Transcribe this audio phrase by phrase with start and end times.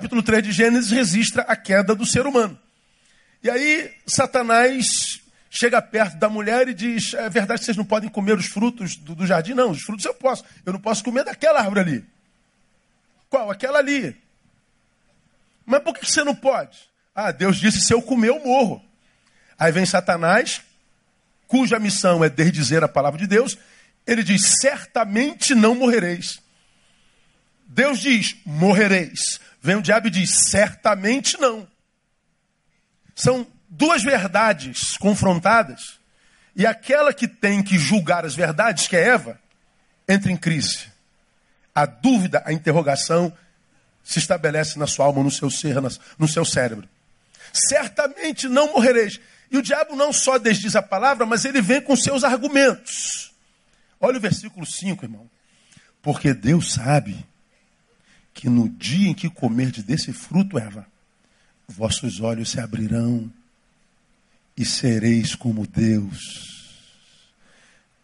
[0.00, 2.58] capítulo 3 de Gênesis registra a queda do ser humano.
[3.42, 5.20] E aí Satanás
[5.50, 8.96] chega perto da mulher e diz: É verdade que vocês não podem comer os frutos
[8.96, 9.52] do, do jardim?
[9.52, 10.42] Não, os frutos eu posso.
[10.64, 12.04] Eu não posso comer daquela árvore ali.
[13.28, 13.50] Qual?
[13.50, 14.16] Aquela ali.
[15.66, 16.78] Mas por que você não pode?
[17.14, 18.82] Ah, Deus disse: se eu comer, eu morro.
[19.58, 20.62] Aí vem Satanás,
[21.46, 23.58] cuja missão é desdizer a palavra de Deus.
[24.06, 26.40] Ele diz: certamente não morrereis.
[27.66, 29.38] Deus diz: morrereis.
[29.60, 31.66] Vem o diabo e diz: certamente não.
[33.14, 35.98] São duas verdades confrontadas,
[36.56, 39.38] e aquela que tem que julgar as verdades, que é Eva,
[40.08, 40.88] entra em crise.
[41.74, 43.32] A dúvida, a interrogação
[44.02, 45.76] se estabelece na sua alma, no seu ser,
[46.18, 46.88] no seu cérebro.
[47.52, 49.20] Certamente não morrereis.
[49.50, 53.32] E o diabo não só desdiz a palavra, mas ele vem com seus argumentos.
[54.00, 55.30] Olha o versículo 5, irmão.
[56.02, 57.26] Porque Deus sabe
[58.32, 60.86] que no dia em que comerdes desse fruto, Eva,
[61.68, 63.32] vossos olhos se abrirão
[64.56, 67.32] e sereis como Deus,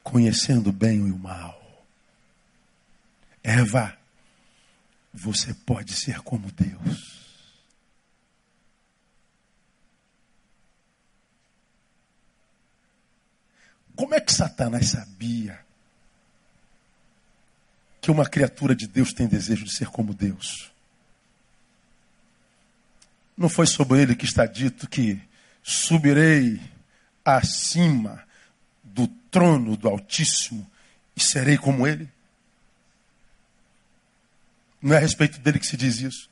[0.03, 1.85] conhecendo bem o mal.
[3.43, 3.97] Eva,
[5.13, 7.17] você pode ser como Deus.
[13.95, 15.66] Como é que Satanás sabia
[18.07, 20.71] que uma criatura de Deus tem desejo de ser como Deus?
[23.37, 25.21] Não foi sobre ele que está dito que
[25.61, 26.63] subirei
[27.25, 28.25] acima
[28.85, 30.65] do trono do Altíssimo
[31.17, 32.09] e serei como ele?
[34.81, 36.31] Não é a respeito dele que se diz isso.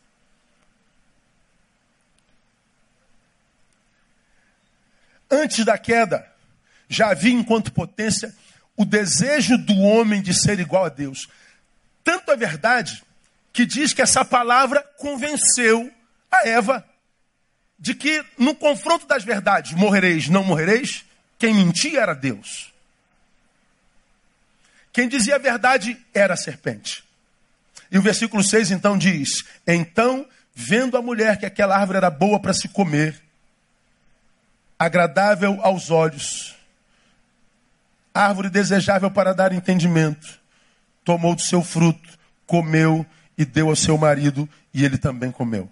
[5.28, 6.24] Antes da queda,
[6.88, 8.32] já havia enquanto potência
[8.76, 11.28] o desejo do homem de ser igual a Deus.
[12.04, 13.02] Tanto é verdade
[13.52, 15.90] que diz que essa palavra convenceu
[16.30, 16.84] a Eva
[17.78, 21.04] de que no confronto das verdades, morrereis, não morrereis,
[21.38, 22.72] quem mentia era Deus.
[24.92, 27.02] Quem dizia a verdade era a serpente.
[27.90, 32.40] E o versículo 6 então diz: Então, vendo a mulher que aquela árvore era boa
[32.40, 33.20] para se comer,
[34.78, 36.54] agradável aos olhos,
[38.12, 40.40] árvore desejável para dar entendimento,
[41.04, 43.04] tomou do seu fruto, comeu
[43.36, 45.70] e deu ao seu marido, e ele também comeu.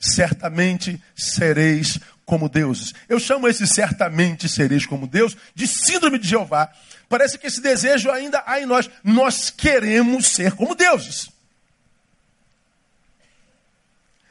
[0.00, 2.92] Certamente sereis como deuses.
[3.08, 6.70] Eu chamo esse certamente sereis como Deus de síndrome de Jeová.
[7.08, 8.90] Parece que esse desejo ainda há em nós.
[9.02, 11.30] Nós queremos ser como deuses.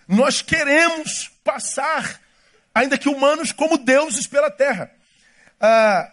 [0.07, 2.19] Nós queremos passar,
[2.73, 4.91] ainda que humanos, como deuses pela terra.
[5.59, 6.11] Ah,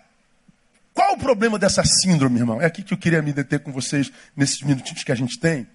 [0.95, 2.61] qual o problema dessa síndrome, irmão?
[2.61, 5.67] É aqui que eu queria me deter com vocês nesses minutinhos que a gente tem.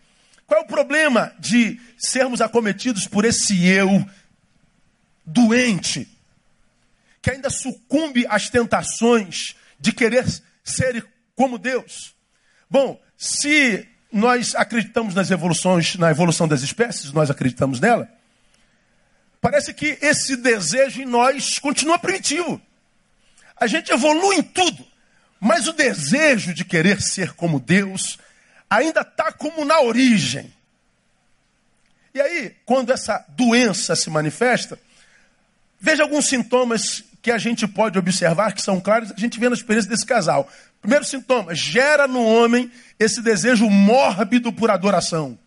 [0.46, 4.06] Qual é o problema de sermos acometidos por esse eu
[5.26, 6.08] doente,
[7.22, 10.26] que ainda sucumbe às tentações de querer
[10.64, 11.06] ser
[11.36, 12.16] como Deus?
[12.70, 18.10] Bom, se nós acreditamos nas evoluções, na evolução das espécies, nós acreditamos nela,
[19.42, 22.62] parece que esse desejo em nós continua primitivo.
[23.60, 24.86] A gente evolui em tudo.
[25.40, 28.18] Mas o desejo de querer ser como Deus
[28.70, 30.52] ainda está como na origem.
[32.14, 34.80] E aí, quando essa doença se manifesta,
[35.80, 39.56] veja alguns sintomas que a gente pode observar que são claros, a gente vê na
[39.56, 40.50] experiência desse casal.
[40.82, 45.38] Primeiro sintoma, gera no homem esse desejo mórbido por adoração.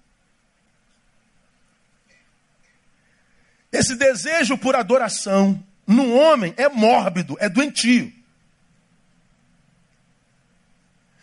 [3.73, 8.13] Esse desejo por adoração no homem é mórbido, é doentio.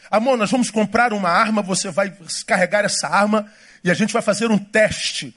[0.09, 2.13] Amor, nós vamos comprar uma arma, você vai
[2.45, 3.45] carregar essa arma
[3.83, 5.35] e a gente vai fazer um teste.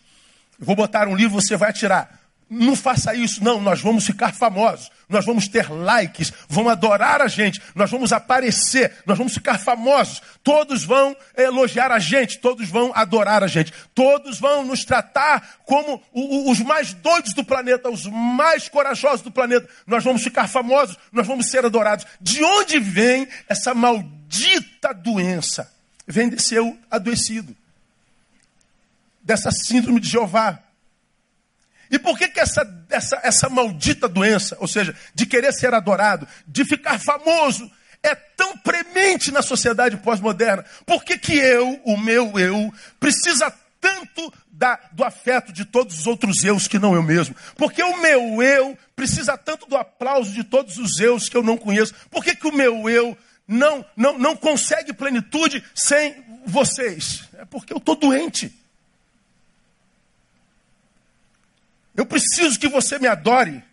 [0.59, 2.21] Eu vou botar um livro, você vai atirar.
[2.53, 3.61] Não faça isso, não.
[3.61, 4.91] Nós vamos ficar famosos.
[5.09, 6.33] Nós vamos ter likes.
[6.49, 7.63] Vão adorar a gente.
[7.77, 8.93] Nós vamos aparecer.
[9.07, 10.21] Nós vamos ficar famosos.
[10.43, 12.39] Todos vão elogiar a gente.
[12.39, 13.73] Todos vão adorar a gente.
[13.95, 19.69] Todos vão nos tratar como os mais doidos do planeta, os mais corajosos do planeta.
[19.87, 20.99] Nós vamos ficar famosos.
[21.13, 22.05] Nós vamos ser adorados.
[22.21, 24.20] De onde vem essa maldita?
[24.30, 25.71] Maldita doença
[26.06, 27.56] vem desse eu adoecido,
[29.21, 30.60] dessa síndrome de Jeová.
[31.91, 36.27] E por que, que essa, essa, essa maldita doença, ou seja, de querer ser adorado,
[36.47, 37.71] de ficar famoso,
[38.03, 40.65] é tão premente na sociedade pós-moderna?
[40.86, 46.06] Por que, que eu, o meu eu, precisa tanto da, do afeto de todos os
[46.06, 47.34] outros eus que não eu mesmo?
[47.56, 51.56] Porque o meu eu precisa tanto do aplauso de todos os eus que eu não
[51.56, 51.94] conheço?
[52.09, 53.18] Por que, que o meu eu
[53.51, 57.25] não, não, não consegue plenitude sem vocês?
[57.37, 58.57] É porque eu estou doente.
[61.97, 63.65] Eu preciso que você me adore.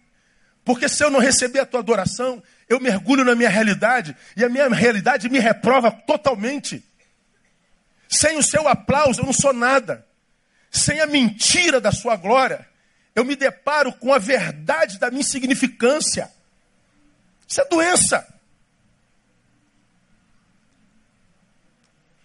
[0.65, 4.49] Porque se eu não receber a tua adoração, eu mergulho na minha realidade e a
[4.49, 6.83] minha realidade me reprova totalmente.
[8.09, 10.03] Sem o seu aplauso, eu não sou nada.
[10.71, 12.67] Sem a mentira da sua glória,
[13.13, 16.31] eu me deparo com a verdade da minha insignificância.
[17.47, 18.36] Isso é doença.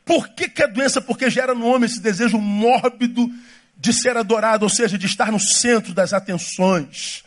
[0.04, 1.00] Por que, que é doença?
[1.00, 3.30] Porque gera no homem esse desejo mórbido
[3.76, 7.24] de ser adorado, ou seja, de estar no centro das atenções,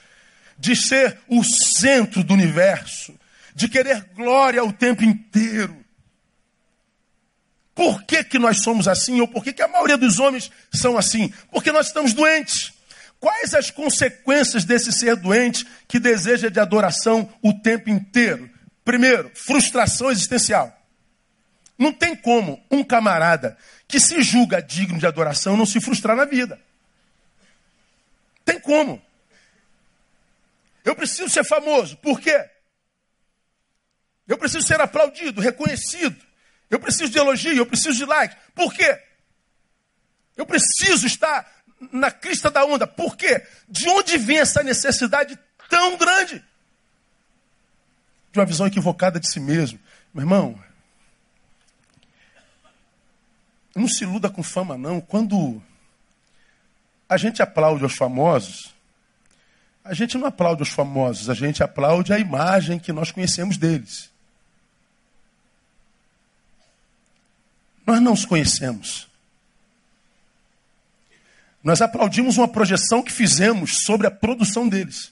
[0.58, 3.14] de ser o centro do universo,
[3.54, 5.86] de querer glória o tempo inteiro.
[7.74, 9.20] Por que, que nós somos assim?
[9.20, 11.32] Ou por que, que a maioria dos homens são assim?
[11.52, 12.74] Porque nós estamos doentes.
[13.20, 18.50] Quais as consequências desse ser doente que deseja de adoração o tempo inteiro?
[18.84, 20.75] Primeiro, frustração existencial.
[21.78, 23.58] Não tem como um camarada
[23.88, 26.60] que se julga digno de adoração não se frustrar na vida.
[28.44, 29.02] Tem como.
[30.84, 31.98] Eu preciso ser famoso.
[31.98, 32.50] Por quê?
[34.28, 36.16] Eu preciso ser aplaudido, reconhecido.
[36.70, 38.36] Eu preciso de elogio, eu preciso de like.
[38.54, 39.02] Por quê?
[40.36, 41.50] Eu preciso estar
[41.92, 42.88] na crista da onda.
[42.88, 43.46] Por quê?
[43.68, 45.38] De onde vem essa necessidade
[45.70, 46.44] tão grande?
[48.32, 49.80] De uma visão equivocada de si mesmo.
[50.14, 50.60] Meu irmão,
[53.76, 55.02] não se iluda com fama, não.
[55.02, 55.62] Quando
[57.10, 58.74] a gente aplaude os famosos,
[59.84, 64.10] a gente não aplaude os famosos, a gente aplaude a imagem que nós conhecemos deles.
[67.86, 69.08] Nós não os conhecemos.
[71.64, 75.12] Nós aplaudimos uma projeção que fizemos sobre a produção deles.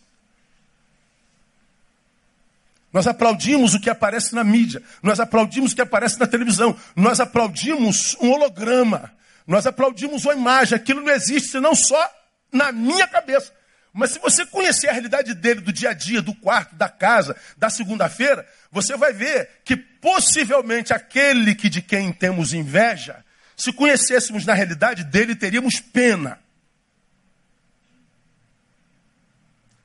[2.93, 7.19] Nós aplaudimos o que aparece na mídia, nós aplaudimos o que aparece na televisão, nós
[7.19, 9.11] aplaudimos um holograma,
[9.47, 10.75] nós aplaudimos uma imagem.
[10.75, 12.07] Aquilo não existe não só
[12.51, 13.51] na minha cabeça.
[13.91, 17.35] Mas se você conhecer a realidade dele, do dia a dia, do quarto, da casa,
[17.57, 23.23] da segunda-feira, você vai ver que possivelmente aquele que de quem temos inveja,
[23.57, 26.39] se conhecêssemos na realidade dele, teríamos pena.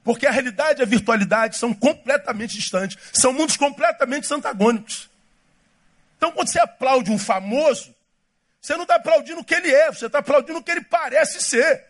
[0.08, 5.10] Porque a realidade e a virtualidade são completamente distantes, são mundos completamente antagônicos.
[6.16, 7.94] Então, quando você aplaude um famoso,
[8.58, 11.43] você não está aplaudindo o que ele é, você está aplaudindo o que ele parece
[11.43, 11.84] ser.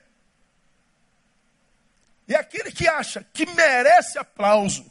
[2.26, 4.90] E aquele que acha que merece aplauso,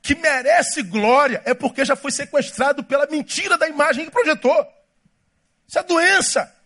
[0.00, 4.72] que merece glória, é porque já foi sequestrado pela mentira da imagem que projetou.
[5.66, 6.56] Isso é doença.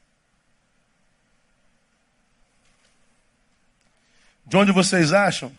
[4.44, 5.58] De onde vocês acham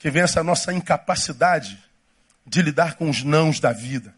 [0.00, 1.78] que vem essa nossa incapacidade
[2.44, 4.12] de lidar com os nãos da vida.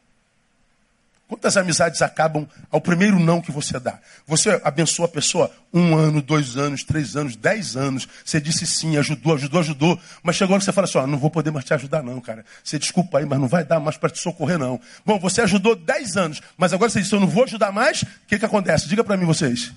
[1.28, 3.98] Quantas amizades acabam ao primeiro não que você dá?
[4.26, 8.06] Você abençoa a pessoa um ano, dois anos, três anos, dez anos.
[8.24, 10.00] Você disse sim, ajudou, ajudou, ajudou.
[10.22, 12.44] Mas chegou que você fala assim: ó, não vou poder mais te ajudar, não, cara.
[12.62, 14.78] Você desculpa aí, mas não vai dar mais para te socorrer, não.
[15.06, 18.02] Bom, você ajudou dez anos, mas agora você disse: eu não vou ajudar mais.
[18.02, 18.86] O que, que acontece?
[18.86, 19.72] Diga para mim, vocês.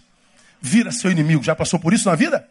[0.61, 1.41] Vira seu inimigo.
[1.41, 2.45] Já passou por isso na vida?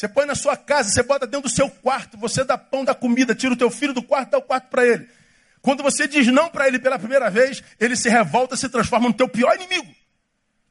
[0.00, 2.94] Você põe na sua casa, você bota dentro do seu quarto, você dá pão, dá
[2.94, 5.06] comida, tira o teu filho do quarto, dá o quarto para ele.
[5.60, 9.14] Quando você diz não para ele pela primeira vez, ele se revolta, se transforma no
[9.14, 9.94] teu pior inimigo.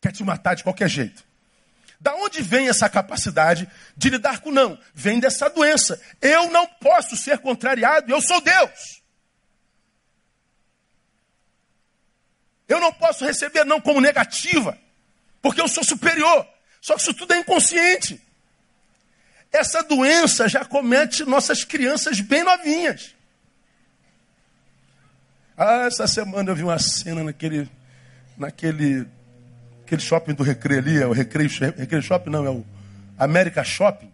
[0.02, 1.24] Quer te matar de qualquer jeito.
[2.00, 4.80] Da onde vem essa capacidade de lidar com não?
[4.96, 6.02] Vem dessa doença.
[6.20, 9.04] Eu não posso ser contrariado, eu sou Deus.
[12.68, 14.76] Eu não posso receber não como negativa,
[15.40, 16.48] porque eu sou superior.
[16.82, 18.28] Só que isso tudo é inconsciente.
[19.52, 23.16] Essa doença já comete nossas crianças bem novinhas.
[25.58, 27.70] Ah, essa semana eu vi uma cena naquele,
[28.38, 29.08] naquele
[29.84, 32.66] aquele shopping do Recreio ali, é o Recreio, Recreio Shopping, não, é o
[33.18, 34.12] América Shopping.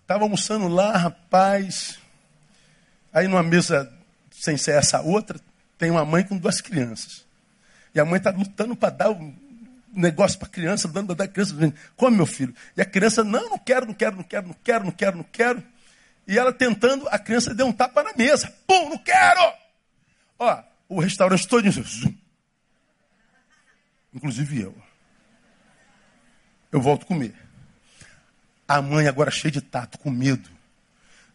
[0.00, 1.98] Estava almoçando lá, rapaz.
[3.12, 3.92] Aí numa mesa
[4.30, 5.40] sem ser essa outra,
[5.78, 7.24] tem uma mãe com duas crianças.
[7.94, 9.10] E a mãe está lutando para dar
[9.94, 12.54] negócio para criança, dando da criança, dizendo, come meu filho.
[12.76, 15.24] E a criança, não, não quero, não quero, não quero, não quero, não quero, não
[15.24, 15.62] quero.
[16.26, 18.52] E ela tentando, a criança deu um tapa na mesa.
[18.66, 19.52] Pum, não quero!
[20.38, 22.14] Ó, o restaurante todo, zoom.
[24.12, 24.74] inclusive eu.
[26.72, 27.34] Eu volto a comer.
[28.66, 30.50] A mãe agora cheia de tato, com medo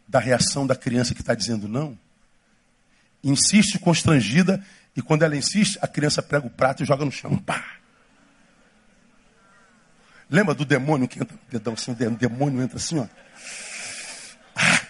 [0.07, 1.97] da reação da criança que está dizendo não,
[3.23, 4.63] insiste constrangida
[4.95, 7.37] e quando ela insiste, a criança prega o prato e joga no chão.
[7.37, 7.78] Pá!
[10.29, 13.07] Lembra do demônio que entra dedão assim, o demônio entra assim, ó.
[14.55, 14.81] Ah.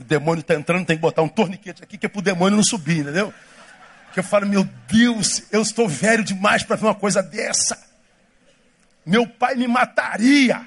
[0.00, 2.56] O demônio está entrando, tem que botar um torniquete aqui que é para o demônio
[2.56, 3.32] não subir, entendeu?
[4.12, 7.78] Que eu falo, meu Deus, eu estou velho demais para ver uma coisa dessa.
[9.04, 10.66] Meu pai me mataria.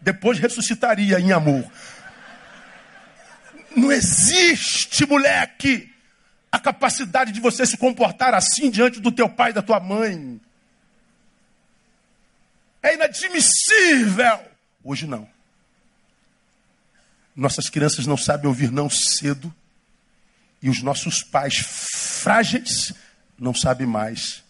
[0.00, 1.64] Depois ressuscitaria em amor.
[3.74, 5.90] Não existe, moleque,
[6.50, 10.40] a capacidade de você se comportar assim diante do teu pai e da tua mãe.
[12.82, 14.40] É inadmissível.
[14.82, 15.28] Hoje não.
[17.36, 19.54] Nossas crianças não sabem ouvir não cedo.
[20.62, 22.92] E os nossos pais frágeis
[23.38, 24.42] não sabem mais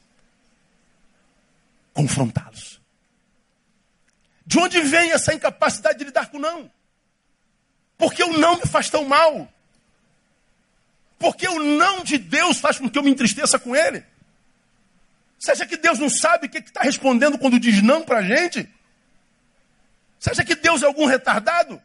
[1.93, 2.81] confrontá-los.
[4.45, 6.71] De onde vem essa incapacidade de lidar com não?
[7.97, 9.53] Porque o não me faz tão mal.
[11.19, 14.05] Porque o não de Deus faz com que eu me entristeça com ele.
[15.40, 18.23] Você acha que Deus não sabe o que está respondendo quando diz não para a
[18.23, 18.68] gente?
[20.18, 21.80] Você acha que Deus é algum retardado?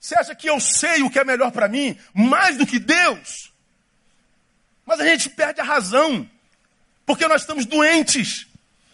[0.00, 3.52] Você acha que eu sei o que é melhor para mim mais do que Deus?
[4.86, 6.28] Mas a gente perde a razão,
[7.04, 8.46] porque nós estamos doentes.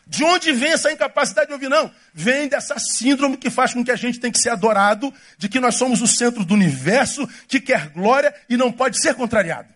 [0.05, 1.69] De onde vem essa incapacidade de ouvir?
[1.69, 1.95] Não.
[2.13, 5.61] Vem dessa síndrome que faz com que a gente tem que ser adorado, de que
[5.61, 9.73] nós somos o centro do universo, que quer glória e não pode ser contrariado.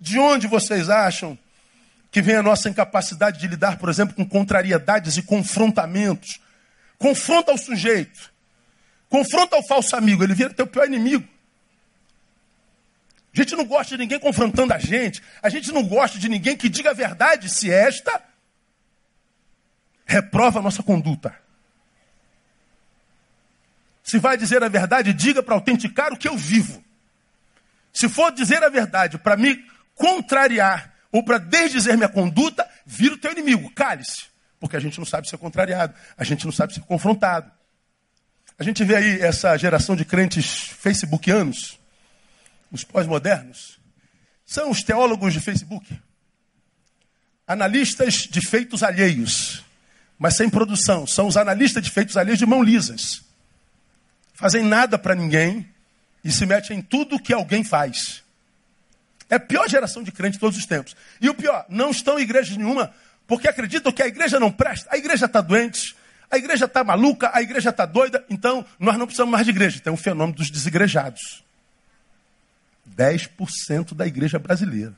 [0.00, 1.38] De onde vocês acham
[2.12, 6.38] que vem a nossa incapacidade de lidar, por exemplo, com contrariedades e confrontamentos?
[6.98, 8.30] Confronta o sujeito.
[9.08, 11.26] Confronta o falso amigo, ele vira teu pior inimigo.
[13.34, 15.22] A gente não gosta de ninguém confrontando a gente.
[15.42, 18.22] A gente não gosta de ninguém que diga a verdade se esta
[20.04, 21.34] reprova a nossa conduta.
[24.04, 26.84] Se vai dizer a verdade, diga para autenticar o que eu vivo.
[27.90, 29.64] Se for dizer a verdade para me
[29.94, 33.70] contrariar ou para desdizer minha conduta, vira o teu inimigo.
[33.74, 34.24] Cale-se.
[34.58, 37.50] Porque a gente não sabe ser contrariado, a gente não sabe ser confrontado.
[38.58, 41.78] A gente vê aí essa geração de crentes facebookianos,
[42.70, 43.78] os pós-modernos,
[44.46, 46.00] são os teólogos de Facebook,
[47.46, 49.64] analistas de feitos alheios
[50.22, 51.04] mas sem produção.
[51.04, 53.24] São os analistas de feitos alheios de mão lisas.
[54.32, 55.68] Fazem nada para ninguém
[56.22, 58.22] e se metem em tudo que alguém faz.
[59.32, 60.94] É a pior geração de crente de todos os tempos.
[61.18, 62.92] E o pior, não estão em igreja nenhuma
[63.26, 64.90] porque acreditam que a igreja não presta.
[64.92, 65.96] A igreja está doente,
[66.30, 69.80] a igreja está maluca, a igreja está doida, então nós não precisamos mais de igreja.
[69.80, 71.42] Tem um fenômeno dos desigrejados.
[72.94, 74.94] 10% da igreja brasileira.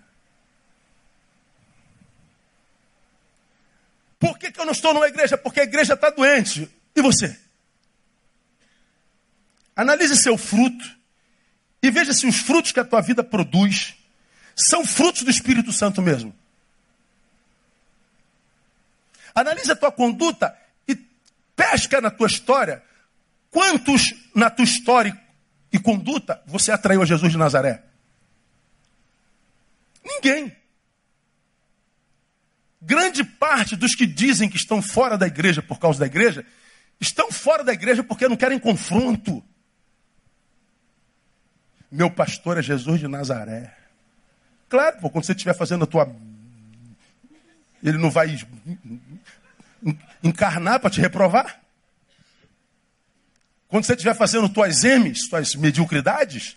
[4.19, 5.38] Por que, que eu não estou numa igreja?
[5.38, 6.69] Porque a igreja está doente.
[6.97, 7.38] E você?
[9.76, 10.85] Analise seu fruto
[11.81, 13.95] e veja se os frutos que a tua vida produz
[14.56, 16.34] são frutos do Espírito Santo mesmo.
[19.34, 20.56] Analise a tua conduta
[20.87, 20.94] e
[21.56, 22.82] pesca na tua história
[23.50, 25.20] quantos na tua história
[25.73, 27.82] e conduta você atraiu a Jesus de Nazaré.
[30.04, 30.54] Ninguém.
[32.80, 36.44] Grande parte dos que dizem que estão fora da igreja por causa da igreja,
[37.00, 39.42] estão fora da igreja porque não querem confronto.
[41.90, 43.84] Meu pastor é Jesus de Nazaré.
[44.68, 46.14] Claro, pô, quando você estiver fazendo a tua.
[47.83, 48.38] Ele não vai
[50.23, 51.61] encarnar para te reprovar?
[53.68, 56.56] Quando você estiver fazendo tuas M's, tuas mediocridades,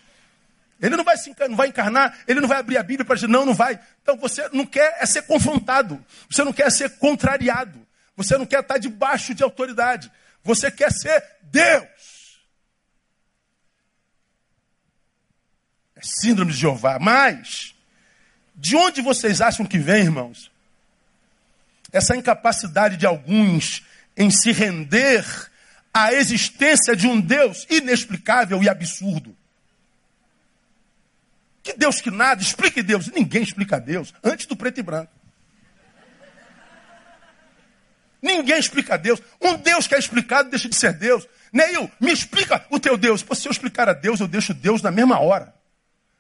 [0.80, 3.28] ele não vai, se, não vai encarnar, ele não vai abrir a Bíblia para dizer,
[3.28, 3.80] não, não vai.
[4.02, 7.86] Então você não quer é ser confrontado, você não quer ser contrariado,
[8.16, 10.12] você não quer estar debaixo de autoridade,
[10.44, 11.88] você quer ser Deus.
[15.96, 17.00] É síndrome de Jeová.
[17.00, 17.74] Mas,
[18.58, 20.52] de onde vocês acham que vem, irmãos?
[21.92, 23.86] Essa incapacidade de alguns
[24.18, 25.24] em se render
[25.94, 29.36] à existência de um Deus inexplicável e absurdo.
[31.62, 33.08] Que Deus que nada, explique Deus.
[33.12, 35.12] Ninguém explica Deus antes do preto e branco.
[38.22, 39.22] Ninguém explica Deus.
[39.40, 41.28] Um Deus que é explicado deixa de ser Deus.
[41.54, 43.22] Neil, me explica o teu Deus.
[43.22, 45.57] Pô, se eu explicar a Deus, eu deixo Deus na mesma hora.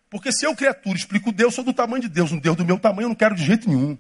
[0.09, 2.31] Porque se eu, criatura, explico Deus, sou do tamanho de Deus.
[2.31, 3.97] Um Deus do meu tamanho eu não quero de jeito nenhum.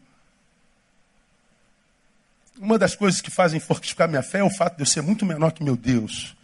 [2.57, 5.25] Uma das coisas que fazem fortificar minha fé é o fato de eu ser muito
[5.25, 6.35] menor que meu Deus.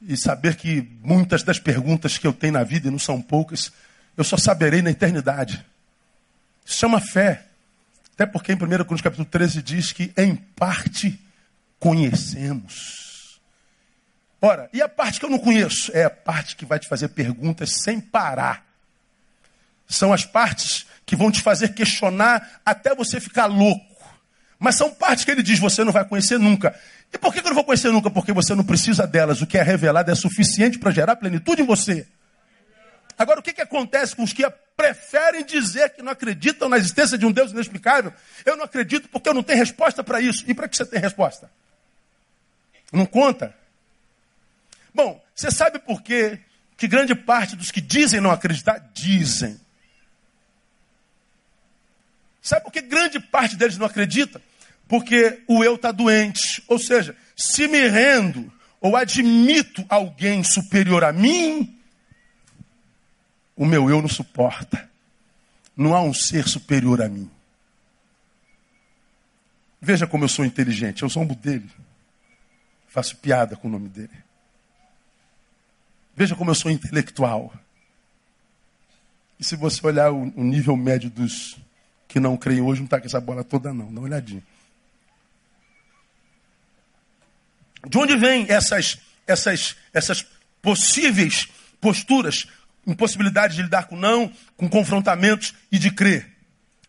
[0.00, 3.70] E saber que muitas das perguntas que eu tenho na vida, e não são poucas,
[4.16, 5.64] eu só saberei na eternidade.
[6.64, 7.44] Isso chama fé.
[8.14, 11.20] Até porque em 1 Coríntios capítulo 13 diz que em parte
[11.78, 13.11] conhecemos.
[14.44, 15.92] Ora, e a parte que eu não conheço?
[15.94, 18.66] É a parte que vai te fazer perguntas sem parar.
[19.86, 23.86] São as partes que vão te fazer questionar até você ficar louco.
[24.58, 26.74] Mas são partes que ele diz você não vai conhecer nunca.
[27.12, 28.10] E por que eu não vou conhecer nunca?
[28.10, 29.40] Porque você não precisa delas.
[29.40, 32.04] O que é revelado é suficiente para gerar plenitude em você.
[33.16, 34.42] Agora, o que, que acontece com os que
[34.76, 38.12] preferem dizer que não acreditam na existência de um Deus inexplicável.
[38.44, 40.42] Eu não acredito porque eu não tenho resposta para isso.
[40.48, 41.48] E para que você tem resposta?
[42.92, 43.61] Não conta?
[44.94, 46.38] Bom, você sabe por quê
[46.76, 49.58] que grande parte dos que dizem não acreditar, dizem.
[52.40, 54.42] Sabe por que grande parte deles não acredita?
[54.88, 56.62] Porque o eu está doente.
[56.66, 61.78] Ou seja, se me rendo ou admito alguém superior a mim,
[63.56, 64.90] o meu eu não suporta.
[65.76, 67.30] Não há um ser superior a mim.
[69.80, 71.02] Veja como eu sou inteligente.
[71.02, 71.70] Eu sou um dele.
[72.88, 74.10] Faço piada com o nome dele.
[76.14, 77.52] Veja como eu sou intelectual.
[79.40, 81.56] E se você olhar o, nível médio dos
[82.06, 83.86] que não creem hoje, não está com essa bola toda, não.
[83.86, 84.42] Dá uma olhadinha.
[87.86, 90.24] De onde vêm essas, essas, essas
[90.60, 91.48] possíveis
[91.80, 92.46] posturas,
[92.86, 96.30] impossibilidade de lidar com não, com confrontamentos e de crer?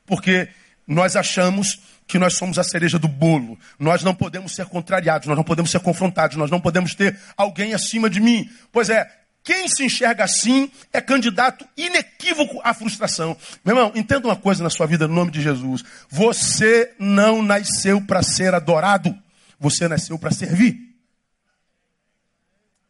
[0.05, 0.49] Porque
[0.85, 1.79] nós achamos
[2.13, 3.57] que nós somos a cereja do bolo.
[3.79, 7.73] Nós não podemos ser contrariados, nós não podemos ser confrontados, nós não podemos ter alguém
[7.73, 8.47] acima de mim.
[8.71, 9.11] Pois é,
[9.43, 13.35] quem se enxerga assim é candidato inequívoco à frustração.
[13.65, 15.83] Meu irmão, entenda uma coisa na sua vida, no nome de Jesus.
[16.07, 19.17] Você não nasceu para ser adorado,
[19.59, 20.77] você nasceu para servir.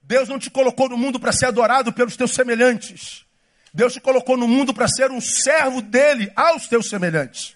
[0.01, 3.23] Deus não te colocou no mundo para ser adorado pelos teus semelhantes.
[3.73, 7.55] Deus te colocou no mundo para ser um servo dele aos teus semelhantes.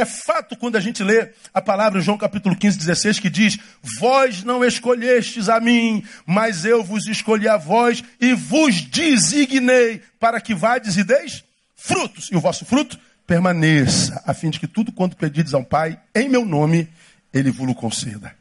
[0.00, 3.58] É fato quando a gente lê a palavra João capítulo 15, 16, que diz:
[3.98, 10.40] Vós não escolhestes a mim, mas eu vos escolhi a vós e vos designei para
[10.40, 11.44] que vades e deis
[11.76, 16.00] frutos, e o vosso fruto permaneça, a fim de que tudo quanto pedides ao Pai,
[16.14, 16.88] em meu nome,
[17.30, 18.34] ele vos conceda.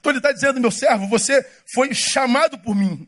[0.00, 3.06] Então ele está dizendo, meu servo, você foi chamado por mim.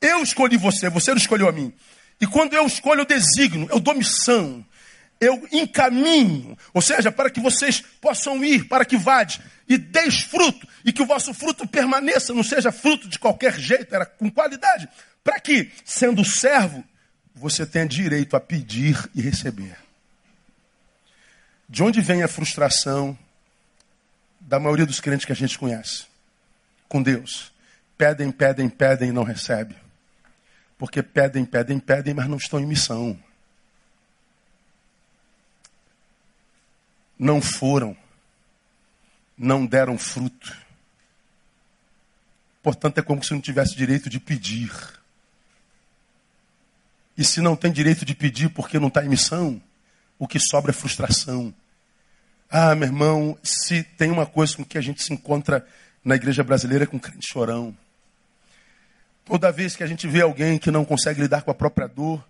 [0.00, 1.70] Eu escolhi você, você não escolheu a mim.
[2.18, 4.64] E quando eu escolho, eu designo, eu dou missão
[5.20, 10.66] eu encaminho, ou seja, para que vocês possam ir, para que vade e deis fruto,
[10.84, 14.88] e que o vosso fruto permaneça, não seja fruto de qualquer jeito, era com qualidade,
[15.22, 16.82] para que, sendo servo,
[17.34, 19.76] você tenha direito a pedir e receber.
[21.68, 23.16] De onde vem a frustração
[24.40, 26.06] da maioria dos crentes que a gente conhece?
[26.88, 27.52] Com Deus.
[27.98, 29.76] Pedem, pedem, pedem e não recebem.
[30.78, 33.18] Porque pedem, pedem, pedem, mas não estão em missão.
[37.18, 37.96] Não foram,
[39.36, 40.56] não deram fruto.
[42.62, 44.70] Portanto, é como se não tivesse direito de pedir.
[47.16, 49.60] E se não tem direito de pedir porque não está em missão,
[50.18, 51.52] o que sobra é frustração.
[52.50, 55.66] Ah, meu irmão, se tem uma coisa com que a gente se encontra
[56.04, 57.76] na igreja brasileira é com crente chorão.
[59.24, 62.26] Toda vez que a gente vê alguém que não consegue lidar com a própria dor,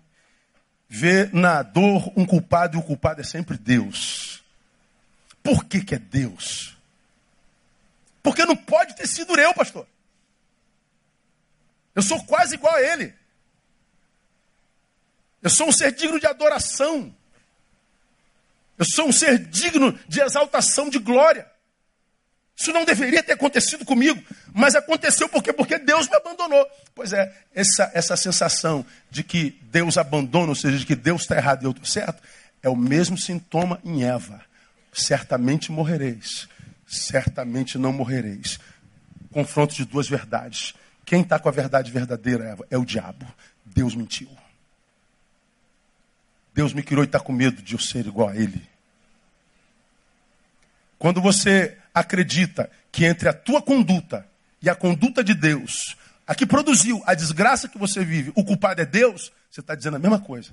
[0.89, 4.28] vê na dor um culpado e o culpado é sempre Deus.
[5.43, 6.77] Por que, que é Deus?
[8.21, 9.87] Porque não pode ter sido eu, pastor.
[11.95, 13.13] Eu sou quase igual a ele.
[15.41, 17.13] Eu sou um ser digno de adoração.
[18.77, 21.49] Eu sou um ser digno de exaltação, de glória.
[22.55, 24.21] Isso não deveria ter acontecido comigo,
[24.53, 25.53] mas aconteceu por quê?
[25.53, 26.69] Porque Deus me abandonou.
[26.93, 31.37] Pois é, essa, essa sensação de que Deus abandona, ou seja, de que Deus está
[31.37, 32.21] errado e eu estou certo,
[32.61, 34.48] é o mesmo sintoma em Eva
[34.91, 36.47] certamente morrereis,
[36.87, 38.59] certamente não morrereis.
[39.31, 40.73] Confronto de duas verdades.
[41.05, 43.25] Quem está com a verdade verdadeira é o diabo.
[43.65, 44.29] Deus mentiu.
[46.53, 48.67] Deus me criou e está com medo de eu ser igual a ele.
[50.97, 54.27] Quando você acredita que entre a tua conduta
[54.61, 55.95] e a conduta de Deus,
[56.27, 59.95] a que produziu a desgraça que você vive, o culpado é Deus, você está dizendo
[59.95, 60.51] a mesma coisa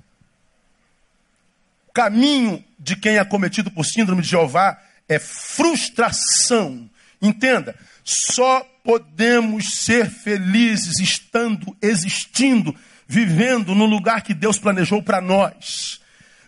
[1.96, 4.78] caminho de quem é cometido por síndrome de Jeová
[5.08, 6.90] é frustração.
[7.22, 12.76] Entenda, só podemos ser felizes estando, existindo,
[13.08, 15.98] vivendo no lugar que Deus planejou para nós.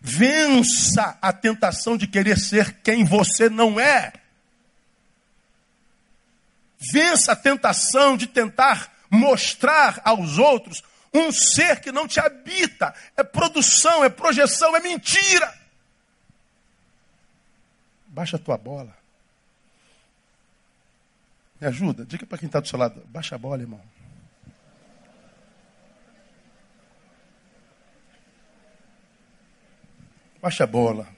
[0.02, 4.12] Vença a tentação de querer ser quem você não é.
[6.92, 12.94] Vença a tentação de tentar mostrar aos outros um ser que não te habita.
[13.16, 15.52] É produção, é projeção, é mentira.
[18.06, 18.96] Baixa a tua bola.
[21.60, 23.02] Me ajuda, diga para quem está do seu lado.
[23.06, 23.80] Baixa a bola, irmão.
[30.40, 31.08] Baixa a bola.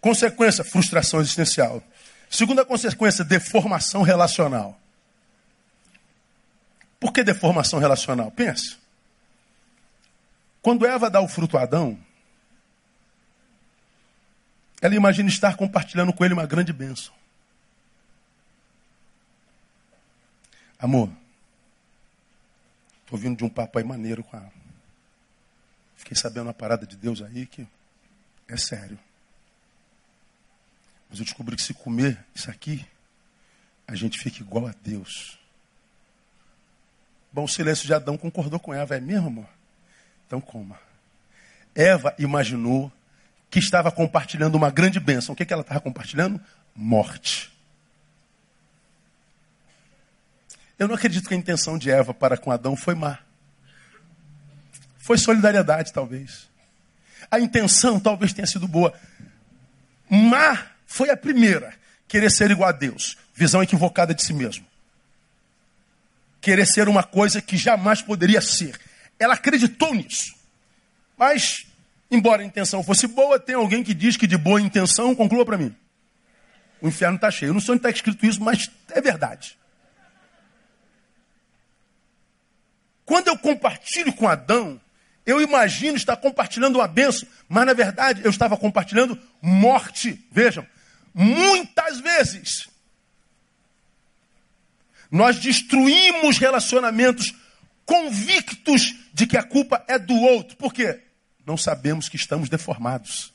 [0.00, 1.82] Consequência, frustração existencial.
[2.28, 4.78] Segunda consequência, deformação relacional.
[7.04, 8.30] Por que deformação relacional?
[8.30, 8.78] Pense.
[10.62, 12.02] Quando Eva dá o fruto a Adão,
[14.80, 17.12] ela imagina estar compartilhando com ele uma grande bênção.
[20.78, 21.10] Amor,
[23.02, 24.48] estou vindo de um papo aí maneiro com a.
[25.98, 27.68] Fiquei sabendo uma parada de Deus aí que
[28.48, 28.98] é sério.
[31.10, 32.82] Mas eu descobri que se comer isso aqui,
[33.86, 35.43] a gente fica igual a Deus.
[37.34, 39.48] Bom, o silêncio de Adão concordou com Eva, é mesmo, amor?
[40.24, 40.78] Então coma.
[41.74, 42.92] Eva imaginou
[43.50, 45.32] que estava compartilhando uma grande bênção.
[45.32, 46.40] O que, que ela estava compartilhando?
[46.76, 47.52] Morte.
[50.78, 53.18] Eu não acredito que a intenção de Eva para com Adão foi má.
[54.96, 56.48] Foi solidariedade, talvez.
[57.28, 58.94] A intenção talvez tenha sido boa.
[60.08, 61.74] Má foi a primeira.
[62.06, 63.18] Querer ser igual a Deus.
[63.34, 64.64] Visão equivocada de si mesmo.
[66.44, 68.78] Querer ser uma coisa que jamais poderia ser.
[69.18, 70.34] Ela acreditou nisso.
[71.16, 71.66] Mas
[72.14, 75.58] Embora a intenção fosse boa, tem alguém que diz que de boa intenção, conclua para
[75.58, 75.74] mim.
[76.80, 77.50] O inferno está cheio.
[77.50, 79.58] Eu não sei onde está escrito isso, mas é verdade.
[83.04, 84.80] Quando eu compartilho com Adão,
[85.26, 90.24] eu imagino estar compartilhando uma benção, mas na verdade eu estava compartilhando morte.
[90.30, 90.64] Vejam,
[91.12, 92.68] muitas vezes
[95.14, 97.32] nós destruímos relacionamentos
[97.86, 100.56] convictos de que a culpa é do outro.
[100.56, 101.00] Por quê?
[101.46, 103.32] não sabemos que estamos deformados.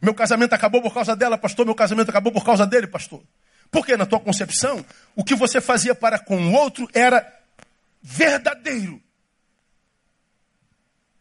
[0.00, 1.64] Meu casamento acabou por causa dela, pastor.
[1.64, 3.22] Meu casamento acabou por causa dele, pastor.
[3.70, 4.84] Porque na tua concepção,
[5.16, 7.26] o que você fazia para com o outro era
[8.02, 9.02] verdadeiro.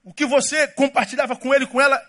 [0.04, 2.02] O que você compartilhava com ele com ela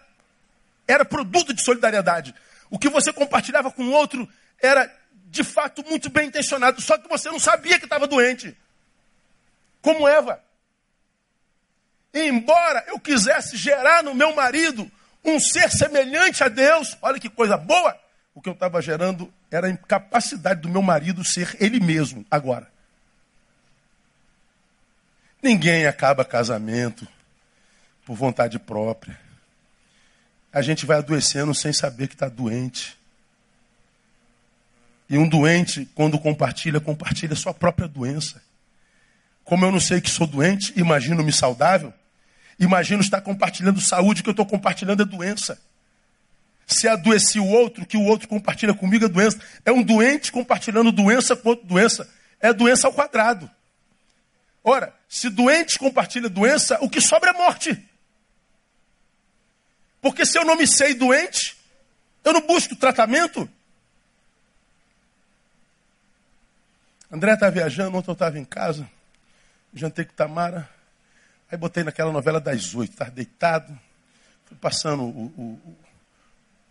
[0.87, 2.35] era produto de solidariedade.
[2.69, 4.29] O que você compartilhava com o outro
[4.61, 4.93] era
[5.31, 8.57] de fato muito bem intencionado, só que você não sabia que estava doente.
[9.81, 10.43] Como Eva.
[12.13, 14.91] Embora eu quisesse gerar no meu marido
[15.25, 17.99] um ser semelhante a Deus, olha que coisa boa,
[18.35, 22.71] o que eu estava gerando era a incapacidade do meu marido ser ele mesmo agora.
[25.43, 27.07] Ninguém acaba casamento
[28.05, 29.19] por vontade própria.
[30.53, 32.98] A gente vai adoecendo sem saber que está doente.
[35.09, 38.43] E um doente, quando compartilha, compartilha a sua própria doença.
[39.43, 41.93] Como eu não sei que sou doente, imagino-me saudável,
[42.61, 45.59] imagino estar compartilhando saúde, que eu estou compartilhando é doença.
[46.67, 49.41] Se adoeci o outro, que o outro compartilha comigo é doença.
[49.65, 52.07] É um doente compartilhando doença com outra doença.
[52.39, 53.51] É doença ao quadrado.
[54.63, 57.83] Ora, se doente compartilha doença, o que sobra é morte.
[60.03, 61.57] Porque se eu não me sei doente,
[62.23, 63.49] eu não busco tratamento.
[67.11, 68.89] André está viajando, ontem eu estava em casa.
[69.73, 70.69] Jantei com Tamara.
[71.51, 73.79] Aí botei naquela novela das oito, estava deitado.
[74.45, 75.43] Fui passando o, o,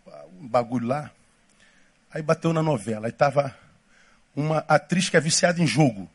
[0.05, 1.09] o, o, bagulho lá.
[2.11, 3.07] Aí bateu na novela.
[3.07, 3.55] Aí estava
[4.35, 6.07] uma atriz que é viciada em jogo.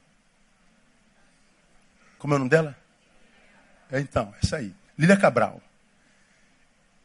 [2.18, 2.76] Como é o nome dela?
[3.90, 4.72] É, então, essa aí.
[4.96, 5.60] Lília Cabral.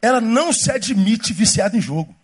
[0.00, 2.14] Ela não se admite viciada em jogo.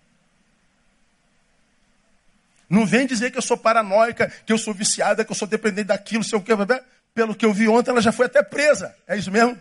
[2.74, 5.86] Não vem dizer que eu sou paranoica, que eu sou viciada, que eu sou dependente
[5.86, 6.52] daquilo, sei o que
[7.14, 8.92] pelo que eu vi ontem, ela já foi até presa.
[9.06, 9.56] É isso mesmo?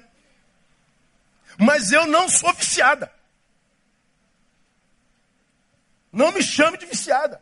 [1.56, 3.12] Mas eu não sou viciada.
[6.12, 7.40] Não me chame de viciada.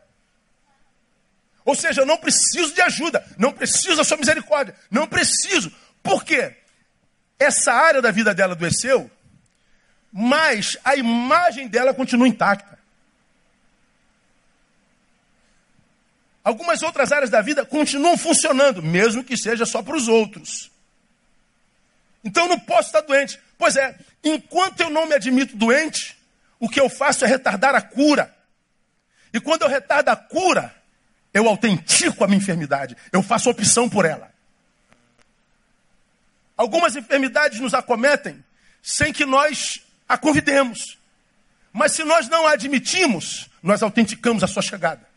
[1.64, 5.72] Ou seja, eu não preciso de ajuda, não preciso da sua misericórdia, não preciso.
[6.02, 6.54] Por quê?
[7.38, 9.10] Essa área da vida dela adoeceu,
[10.12, 12.81] mas a imagem dela continua intacta.
[16.44, 20.70] Algumas outras áreas da vida continuam funcionando, mesmo que seja só para os outros.
[22.24, 23.38] Então não posso estar doente.
[23.56, 26.16] Pois é, enquanto eu não me admito doente,
[26.58, 28.34] o que eu faço é retardar a cura.
[29.32, 30.74] E quando eu retardo a cura,
[31.32, 32.96] eu autentico a minha enfermidade.
[33.12, 34.32] Eu faço opção por ela.
[36.56, 38.44] Algumas enfermidades nos acometem
[38.82, 40.98] sem que nós a convidemos.
[41.72, 45.11] Mas se nós não a admitimos, nós autenticamos a sua chegada.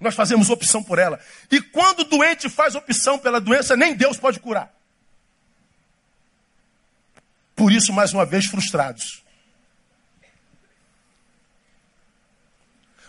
[0.00, 1.18] Nós fazemos opção por ela.
[1.50, 4.72] E quando o doente faz opção pela doença, nem Deus pode curar.
[7.54, 9.22] Por isso, mais uma vez, frustrados.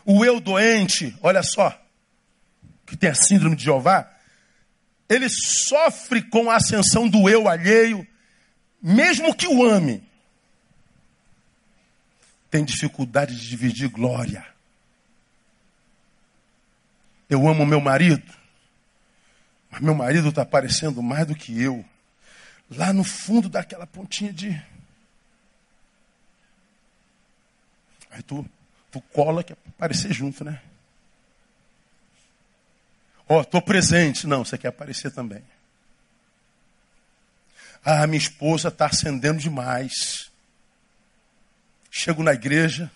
[0.05, 1.75] O eu doente, olha só,
[2.85, 4.11] que tem a síndrome de Jeová,
[5.09, 8.07] ele sofre com a ascensão do eu alheio,
[8.81, 10.07] mesmo que o ame.
[12.51, 14.54] Tem dificuldade de dividir glória.
[17.29, 18.31] Eu amo meu marido,
[19.69, 21.83] mas meu marido está parecendo mais do que eu.
[22.69, 24.49] lá no fundo daquela pontinha de.
[28.11, 28.47] Aí tu,
[28.91, 30.61] tu cola que é aparecer junto, né?
[33.27, 34.27] Ó, oh, tô presente.
[34.27, 35.43] Não, você quer aparecer também.
[37.83, 40.31] Ah, minha esposa está acendendo demais.
[41.91, 42.91] Chego na igreja,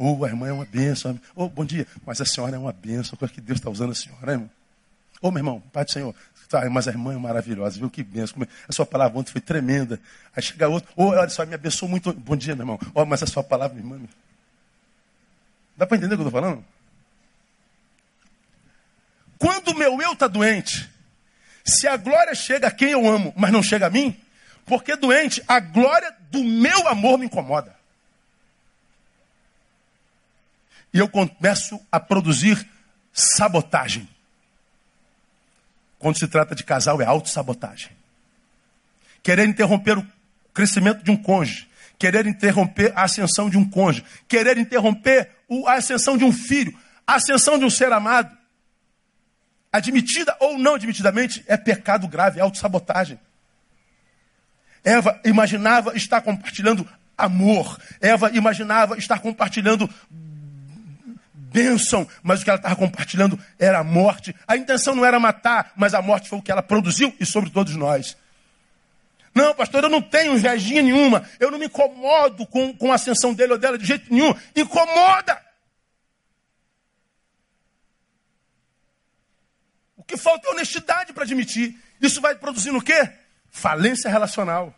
[0.00, 1.20] oh, a irmã é uma benção.
[1.34, 3.18] Oh, bom dia, mas a senhora é uma benção.
[3.18, 4.50] Como é que Deus está usando a senhora, irmão?
[5.20, 6.14] Ô, oh, meu irmão, Pai do Senhor,
[6.48, 8.38] tá, mas a irmã é maravilhosa, viu que benção.
[8.66, 10.00] A sua palavra ontem foi tremenda.
[10.34, 12.12] Aí chega outro, ô, olha só, me abençoou muito.
[12.14, 12.78] Bom dia, meu irmão.
[12.94, 14.00] Ó, mas a sua palavra, irmã.
[15.76, 16.64] Dá para entender o que eu estou falando?
[19.38, 20.90] Quando o meu eu está doente,
[21.64, 24.18] se a glória chega a quem eu amo, mas não chega a mim,
[24.64, 27.79] porque doente, a glória do meu amor me incomoda.
[30.92, 32.68] E eu começo a produzir
[33.12, 34.08] sabotagem.
[35.98, 37.90] Quando se trata de casal, é autossabotagem.
[39.22, 40.06] Querer interromper o
[40.54, 41.68] crescimento de um cônjuge.
[41.98, 44.04] Querer interromper a ascensão de um cônjuge.
[44.26, 45.30] Querer interromper
[45.66, 46.76] a ascensão de um filho.
[47.06, 48.40] A ascensão de um ser amado
[49.72, 53.18] admitida ou não admitidamente, é pecado grave, é autossabotagem.
[54.82, 57.78] Eva imaginava estar compartilhando amor.
[58.00, 59.88] Eva imaginava estar compartilhando
[61.52, 64.34] bênção, mas o que ela estava compartilhando era a morte.
[64.46, 67.50] A intenção não era matar, mas a morte foi o que ela produziu e sobre
[67.50, 68.16] todos nós.
[69.34, 71.24] Não, pastor, eu não tenho invejinha nenhuma.
[71.38, 74.34] Eu não me incomodo com, com a ascensão dele ou dela de jeito nenhum.
[74.56, 75.50] Incomoda!
[80.10, 81.78] que falta é honestidade para admitir.
[82.00, 83.12] Isso vai produzindo o quê?
[83.48, 84.74] Falência relacional.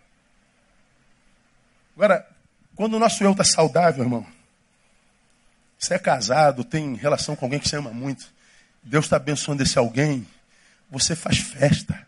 [1.96, 2.28] Agora,
[2.74, 4.26] quando o nosso eu está saudável, irmão,
[5.82, 8.26] você é casado, tem relação com alguém que você ama muito,
[8.84, 10.24] Deus está abençoando esse alguém,
[10.88, 12.06] você faz festa.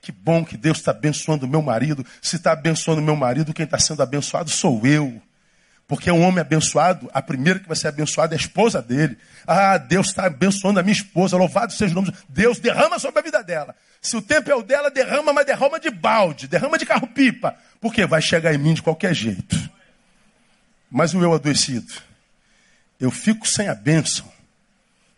[0.00, 2.06] Que bom que Deus está abençoando o meu marido.
[2.22, 5.20] Se está abençoando o meu marido, quem está sendo abençoado sou eu.
[5.88, 9.18] Porque um homem abençoado, a primeira que vai ser abençoada é a esposa dele.
[9.44, 12.60] Ah, Deus está abençoando a minha esposa, louvado seja o nome de Deus.
[12.60, 13.74] derrama sobre a vida dela.
[14.00, 17.56] Se o tempo é o dela, derrama, mas derrama de balde, derrama de carro-pipa.
[17.80, 19.58] Porque vai chegar em mim de qualquer jeito.
[20.90, 21.92] Mas o eu adoecido,
[22.98, 24.30] eu fico sem a bênção,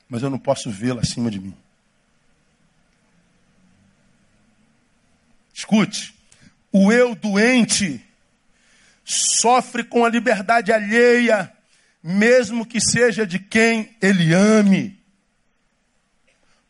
[0.09, 1.57] mas eu não posso vê-la acima de mim.
[5.55, 6.15] Escute,
[6.73, 8.05] o eu doente
[9.05, 11.53] sofre com a liberdade alheia,
[12.03, 14.99] mesmo que seja de quem ele ame.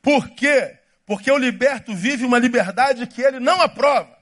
[0.03, 0.79] Por quê?
[1.05, 4.17] Porque o liberto vive uma liberdade que ele não aprova.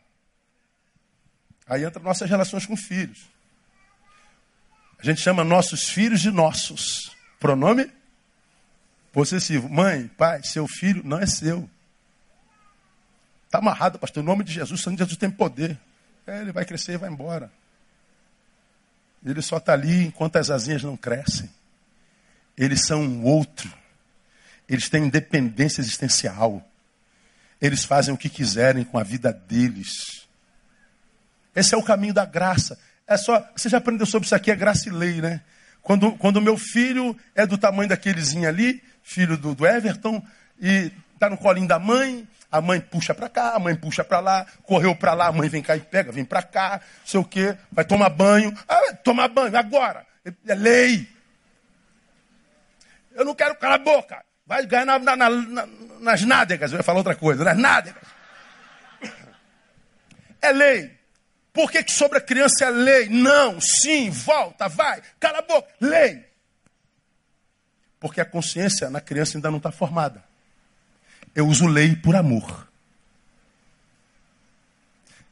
[1.66, 3.26] Aí entra nossas relações com filhos.
[4.98, 7.16] A gente chama nossos filhos de nossos.
[7.38, 7.90] Pronome
[9.12, 9.68] possessivo.
[9.68, 11.68] Mãe, pai, seu filho não é seu.
[13.46, 14.22] Está amarrado, pastor.
[14.22, 15.78] Em nome de Jesus, o Santo Jesus tem poder.
[16.26, 17.50] É, ele vai crescer e vai embora.
[19.24, 21.50] Ele só está ali enquanto as asinhas não crescem.
[22.56, 23.72] Eles são um outro.
[24.68, 26.64] Eles têm independência existencial.
[27.60, 30.26] Eles fazem o que quiserem com a vida deles.
[31.54, 32.78] Esse é o caminho da graça.
[33.08, 35.40] É só, você já aprendeu sobre isso aqui, é graça e lei, né?
[35.80, 40.22] Quando, quando meu filho é do tamanho daquelezinho ali, filho do, do Everton,
[40.60, 44.20] e está no colinho da mãe, a mãe puxa para cá, a mãe puxa para
[44.20, 47.20] lá, correu para lá, a mãe vem cá e pega, vem para cá, não sei
[47.20, 48.54] o quê, vai tomar banho.
[48.68, 50.06] Ah, tomar banho, agora.
[50.46, 51.08] É lei.
[53.14, 54.22] Eu não quero calar a boca.
[54.46, 55.68] Vai ganhar na, na, na,
[56.00, 58.02] nas nádegas, eu ia falar outra coisa, nas nádegas.
[60.42, 60.97] É lei.
[61.52, 63.08] Por que, que sobre a criança é lei?
[63.08, 66.24] Não, sim, volta, vai, cala a boca, lei.
[67.98, 70.22] Porque a consciência na criança ainda não está formada.
[71.34, 72.68] Eu uso lei por amor.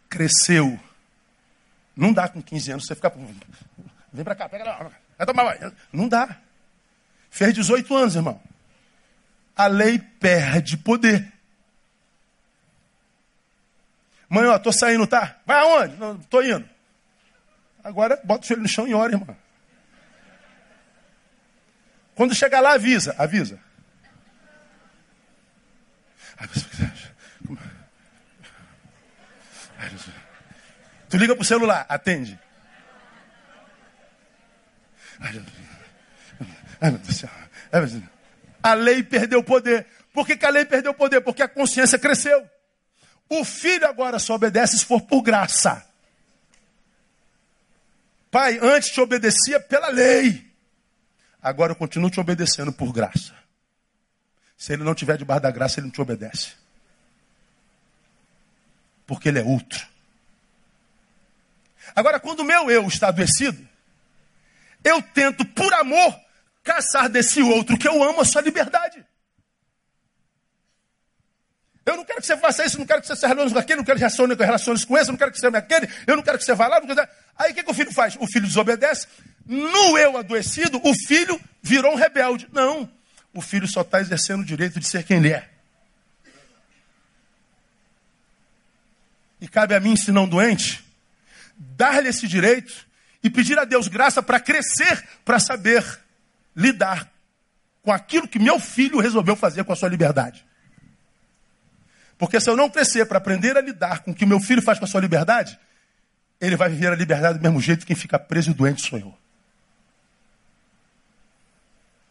[0.09, 0.79] Cresceu.
[1.95, 3.13] Não dá com 15 anos você ficar.
[4.13, 4.91] Vem para cá, pega lá.
[5.17, 5.73] Vai tomar banho.
[5.93, 6.41] Não dá.
[7.31, 8.41] Fez 18 anos, irmão.
[9.55, 11.33] A lei perde poder.
[14.29, 15.37] Mãe, ó, tô saindo, tá?
[15.47, 15.97] Vai aonde?
[15.97, 16.69] Não, tô indo.
[17.83, 19.37] Agora bota o joelho no chão e ora, irmão.
[22.15, 23.61] Quando chegar lá, avisa, avisa.
[31.09, 32.39] Tu liga pro celular, atende.
[38.63, 39.87] A lei perdeu poder.
[40.13, 41.21] Por que, que a lei perdeu poder?
[41.21, 42.51] Porque a consciência cresceu.
[43.29, 45.85] O filho agora só obedece se for por graça.
[48.31, 50.47] Pai, antes te obedecia pela lei.
[51.43, 53.35] Agora eu continuo te obedecendo por graça.
[54.57, 56.55] Se ele não tiver debaixo da graça, ele não te obedece.
[59.07, 59.87] porque ele é outro.
[61.95, 63.67] Agora, quando o meu eu está adoecido,
[64.83, 66.21] eu tento, por amor,
[66.65, 69.06] caçar desse outro que eu amo a sua liberdade.
[71.87, 73.77] Eu não quero que você faça isso, não quero que você se relacione com aquele,
[73.77, 76.17] não quero que relacione com relações com esse, não quero que você ame aquele, eu
[76.17, 76.81] não quero que você vá lá.
[76.81, 77.09] Não quero...
[77.39, 78.17] Aí o que, que o filho faz?
[78.19, 79.07] O filho desobedece.
[79.47, 82.49] No eu adoecido, o filho virou um rebelde.
[82.53, 82.91] Não.
[83.33, 85.49] O filho só está exercendo o direito de ser quem ele é.
[89.41, 90.85] E cabe a mim, se não doente,
[91.57, 92.87] dar-lhe esse direito
[93.23, 95.85] e pedir a Deus graça para crescer, para saber
[96.57, 97.09] lidar
[97.83, 100.46] com aquilo que meu filho resolveu fazer com a sua liberdade.
[102.19, 104.63] Porque se eu não crescer para aprender a lidar com o que o meu filho
[104.63, 105.59] faz com a sua liberdade,
[106.41, 108.99] ele vai viver a liberdade do mesmo jeito que quem fica preso e doente sou
[108.99, 109.15] eu.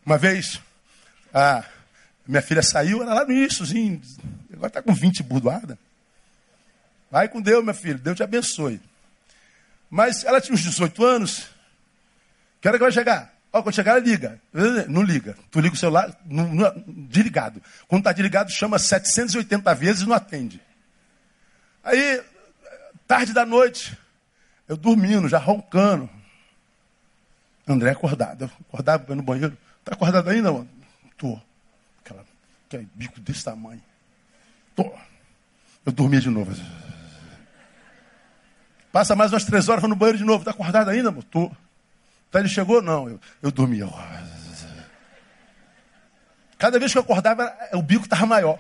[0.06, 0.62] Uma vez,
[1.34, 1.64] a
[2.28, 4.02] minha filha saiu, era lá no iníciozinho,
[4.54, 5.78] agora está com 20 burdoada.
[7.10, 8.80] Vai com Deus, meu filho, Deus te abençoe.
[9.90, 11.48] Mas ela tinha uns 18 anos.
[12.62, 13.35] Que hora que vai chegar?
[13.62, 14.42] Quando chegar, liga.
[14.88, 15.36] Não liga.
[15.50, 17.62] Tu liga o celular, não, não, desligado.
[17.88, 20.62] Quando está desligado, chama 780 vezes e não atende.
[21.84, 22.22] Aí,
[23.08, 23.98] tarde da noite,
[24.68, 26.10] eu dormindo, já roncando.
[27.68, 28.52] André acordado.
[28.68, 29.58] acordava no banheiro.
[29.84, 30.70] Tá acordado ainda, mano?
[31.18, 31.40] Tô.
[32.04, 32.26] Aquela,
[32.68, 33.82] aquele bico desse tamanho.
[34.76, 34.92] Tô.
[35.86, 36.52] Eu dormia de novo.
[38.92, 40.44] Passa mais umas três horas, vou no banheiro de novo.
[40.44, 41.24] Tá acordado ainda, mano?
[41.24, 41.52] Tô.
[42.36, 42.82] Tá, ele chegou?
[42.82, 43.08] Não.
[43.08, 43.88] Eu, eu dormia.
[46.58, 48.60] Cada vez que eu acordava, o bico estava maior.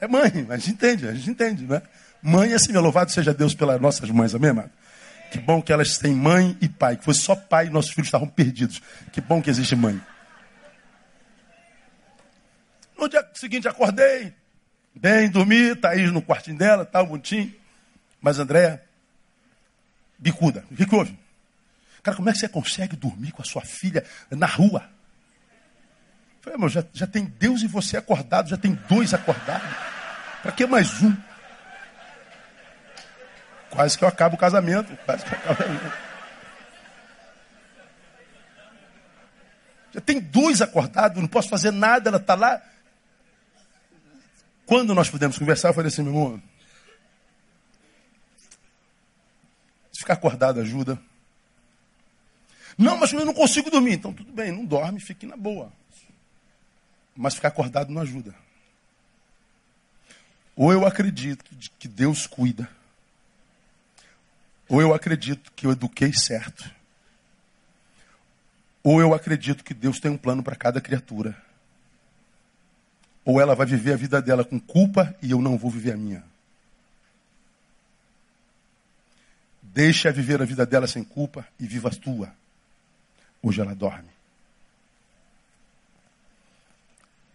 [0.00, 1.80] É mãe, a gente entende, a gente entende, né?
[2.20, 4.70] Mãe assim, louvado seja Deus pelas nossas mães, amém, amado?
[5.30, 6.96] Que bom que elas têm mãe e pai.
[6.96, 8.82] Que fosse só pai e nossos filhos estavam perdidos.
[9.12, 10.02] Que bom que existe mãe.
[12.98, 14.34] No dia seguinte acordei,
[14.92, 17.54] bem, dormi, Thaís no quartinho dela, tal, bonitinho.
[18.20, 18.85] Mas Andréia,
[20.18, 20.64] bicuda.
[20.70, 21.18] O que, que houve?
[22.02, 24.88] Cara, como é que você consegue dormir com a sua filha na rua?
[26.36, 29.68] Eu falei, meu, já, já tem Deus e você acordado, já tem dois acordados.
[30.42, 31.16] Para que mais um?
[33.70, 34.96] Quase que eu acabo o casamento.
[35.04, 36.06] Quase que eu acabo
[39.96, 42.60] Já tem dois acordados, não posso fazer nada, ela está lá.
[44.66, 46.42] Quando nós pudemos conversar, eu falei assim, meu irmão,
[49.96, 51.00] se ficar acordado ajuda.
[52.78, 53.94] Não, mas eu não consigo dormir.
[53.94, 55.72] Então tudo bem, não dorme, fique na boa.
[57.16, 58.34] Mas ficar acordado não ajuda.
[60.54, 61.44] Ou eu acredito
[61.78, 62.68] que Deus cuida
[64.68, 66.68] ou eu acredito que eu eduquei certo.
[68.82, 71.36] Ou eu acredito que Deus tem um plano para cada criatura.
[73.24, 75.96] Ou ela vai viver a vida dela com culpa e eu não vou viver a
[75.96, 76.24] minha.
[79.76, 82.34] Deixa viver a vida dela sem culpa e viva a tua.
[83.42, 84.08] Hoje ela dorme.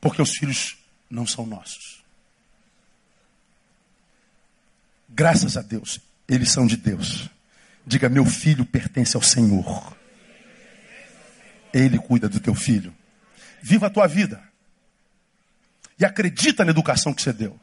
[0.02, 0.76] Porque os filhos
[1.08, 2.04] não são nossos.
[5.08, 7.30] Graças a Deus, eles são de Deus.
[7.86, 9.96] Diga: meu filho pertence ao Senhor.
[11.72, 12.92] Ele cuida do teu filho.
[13.62, 14.42] Viva a tua vida.
[16.00, 17.60] E acredita na educação que você deu.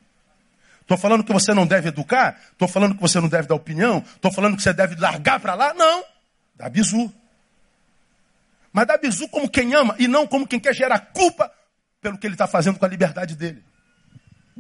[0.89, 2.41] Estou falando que você não deve educar?
[2.51, 4.03] Estou falando que você não deve dar opinião?
[4.17, 5.75] Estou falando que você deve largar para lá?
[5.75, 6.03] Não.
[6.57, 7.13] Dá bizu.
[8.73, 11.53] Mas dá bizu como quem ama e não como quem quer gerar culpa
[12.01, 13.63] pelo que ele está fazendo com a liberdade dele.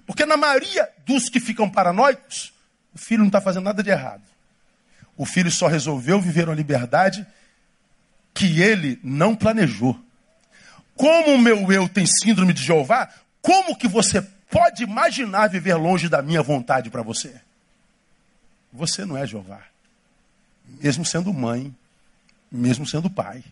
[0.06, 2.52] Porque na maioria dos que ficam paranoicos,
[2.94, 4.22] o filho não está fazendo nada de errado.
[5.16, 7.26] O filho só resolveu viver uma liberdade
[8.34, 9.98] que ele não planejou.
[10.94, 13.08] Como o meu eu tem síndrome de Jeová,
[13.40, 17.40] como que você pode imaginar viver longe da minha vontade para você?
[18.72, 19.62] Você não é Jeová.
[20.80, 21.74] Mesmo sendo mãe,
[22.50, 23.42] mesmo sendo pai.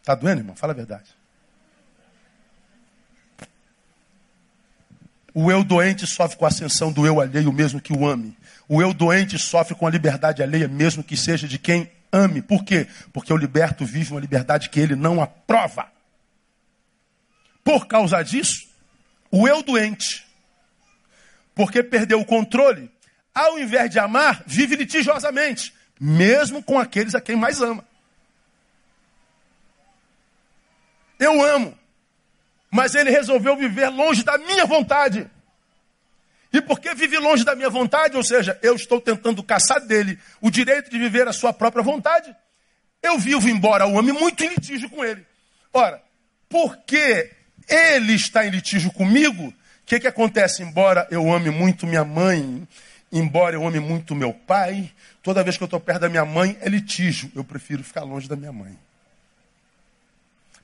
[0.00, 0.54] Está doendo, irmão?
[0.54, 1.10] Fala a verdade.
[5.32, 8.36] O eu doente sofre com a ascensão do eu alheio, mesmo que o ame.
[8.68, 12.40] O eu doente sofre com a liberdade alheia, mesmo que seja de quem ame.
[12.40, 12.86] Por quê?
[13.12, 15.88] Porque o liberto vive uma liberdade que ele não aprova.
[17.64, 18.68] Por causa disso,
[19.36, 20.24] o eu doente,
[21.56, 22.88] porque perdeu o controle,
[23.34, 27.84] ao invés de amar, vive litigiosamente, mesmo com aqueles a quem mais ama.
[31.18, 31.76] Eu amo,
[32.70, 35.28] mas ele resolveu viver longe da minha vontade.
[36.52, 40.48] E porque vive longe da minha vontade, ou seja, eu estou tentando caçar dele o
[40.48, 42.32] direito de viver a sua própria vontade,
[43.02, 45.26] eu vivo, embora o ame, muito em litígio com ele.
[45.72, 46.00] Ora,
[46.48, 47.32] porque
[47.68, 49.52] ele está em litígio comigo,
[49.84, 50.62] O que, que acontece?
[50.62, 52.66] Embora eu ame muito minha mãe,
[53.12, 54.90] embora eu ame muito meu pai,
[55.22, 57.30] toda vez que eu estou perto da minha mãe é litígio.
[57.34, 58.78] Eu prefiro ficar longe da minha mãe.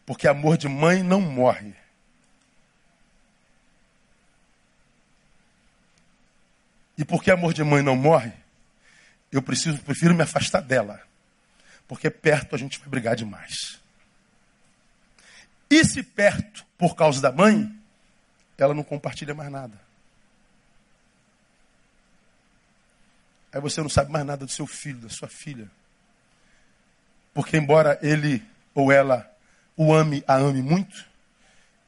[0.07, 1.75] Porque amor de mãe não morre.
[6.97, 8.33] E porque amor de mãe não morre,
[9.33, 11.01] eu preciso, prefiro me afastar dela.
[11.89, 13.80] Porque perto a gente vai brigar demais.
[15.71, 17.73] E se perto, por causa da mãe,
[18.59, 19.81] ela não compartilha mais nada.
[23.53, 25.71] Aí você não sabe mais nada do seu filho, da sua filha.
[27.33, 28.45] Porque embora ele
[28.75, 29.31] ou ela
[29.77, 31.07] o ame, a ame muito,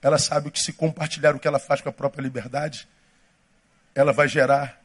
[0.00, 2.88] ela sabe que se compartilhar o que ela faz com a própria liberdade,
[3.94, 4.80] ela vai gerar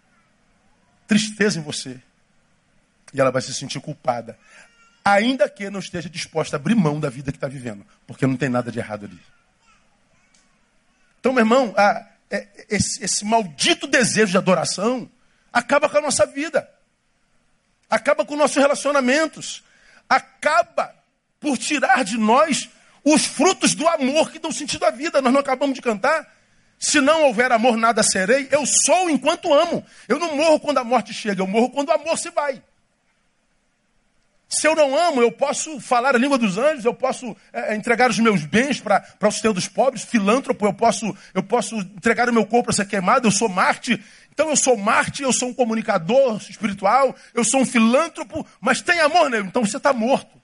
[1.08, 2.00] tristeza em você.
[3.14, 4.38] E ela vai se sentir culpada.
[5.08, 7.86] Ainda que não esteja disposta a abrir mão da vida que está vivendo.
[8.06, 9.20] Porque não tem nada de errado ali.
[11.20, 15.10] Então, meu irmão, a, é, esse, esse maldito desejo de adoração
[15.52, 16.70] acaba com a nossa vida.
[17.90, 19.64] Acaba com nossos relacionamentos.
[20.10, 20.94] Acaba
[21.40, 22.70] por tirar de nós
[23.02, 25.22] os frutos do amor que dão sentido à vida.
[25.22, 26.36] Nós não acabamos de cantar.
[26.78, 28.50] Se não houver amor, nada serei.
[28.52, 29.86] Eu sou enquanto amo.
[30.06, 32.62] Eu não morro quando a morte chega, eu morro quando o amor se vai.
[34.50, 38.10] Se eu não amo, eu posso falar a língua dos anjos, eu posso é, entregar
[38.10, 42.34] os meus bens para o sustento dos pobres, filântropo, eu posso, eu posso entregar o
[42.34, 44.02] meu corpo para ser queimado, eu sou Marte.
[44.32, 49.00] Então eu sou Marte, eu sou um comunicador espiritual, eu sou um filântropo, mas tem
[49.02, 50.38] amor nele, então você está morto.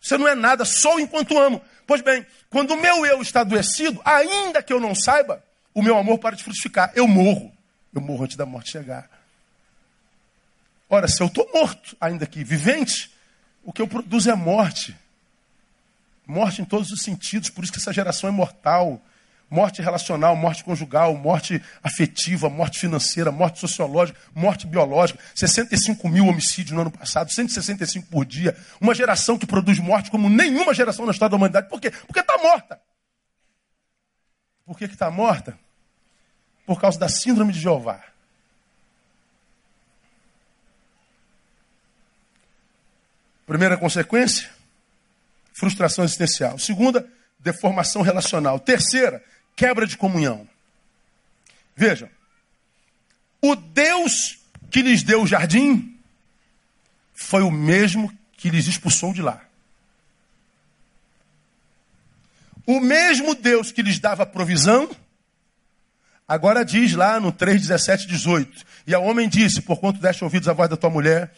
[0.00, 1.60] Você não é nada, só enquanto amo.
[1.86, 5.42] Pois bem, quando o meu eu está adoecido, ainda que eu não saiba,
[5.72, 6.92] o meu amor para de frutificar.
[6.94, 7.52] Eu morro.
[7.94, 9.08] Eu morro antes da morte chegar.
[10.88, 13.10] Ora, se eu estou morto, ainda que vivente,
[13.62, 14.96] o que eu produzo é morte.
[16.26, 19.00] Morte em todos os sentidos, por isso que essa geração é mortal.
[19.50, 25.18] Morte relacional, morte conjugal, morte afetiva, morte financeira, morte sociológica, morte biológica.
[25.34, 28.56] 65 mil homicídios no ano passado, 165 por dia.
[28.78, 31.68] Uma geração que produz morte como nenhuma geração na história da humanidade.
[31.68, 31.90] Por quê?
[31.90, 32.78] Porque está morta.
[34.66, 35.58] Por que está morta?
[36.66, 38.02] Por causa da síndrome de Jeová.
[43.48, 44.46] Primeira consequência,
[45.54, 46.58] frustração existencial.
[46.58, 48.60] Segunda, deformação relacional.
[48.60, 49.24] Terceira,
[49.56, 50.46] quebra de comunhão.
[51.74, 52.10] Vejam,
[53.40, 54.38] o Deus
[54.70, 55.98] que lhes deu o jardim
[57.14, 59.42] foi o mesmo que lhes expulsou de lá.
[62.66, 64.94] O mesmo Deus que lhes dava provisão,
[66.28, 70.48] agora diz lá no 3, 17, 18: E ao homem disse: Por quanto deste ouvidos
[70.48, 71.34] a voz da tua mulher,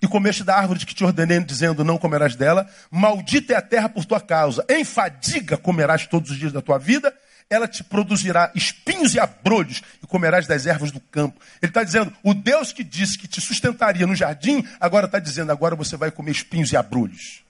[0.00, 3.88] e comeste da árvore que te ordenei, dizendo: Não comerás dela, maldita é a terra
[3.88, 7.14] por tua causa, em fadiga comerás todos os dias da tua vida,
[7.50, 11.40] ela te produzirá espinhos e abrolhos e comerás das ervas do campo.
[11.62, 15.50] Ele está dizendo, o Deus que disse que te sustentaria no jardim, agora está dizendo,
[15.50, 17.42] agora você vai comer espinhos e abrolhos.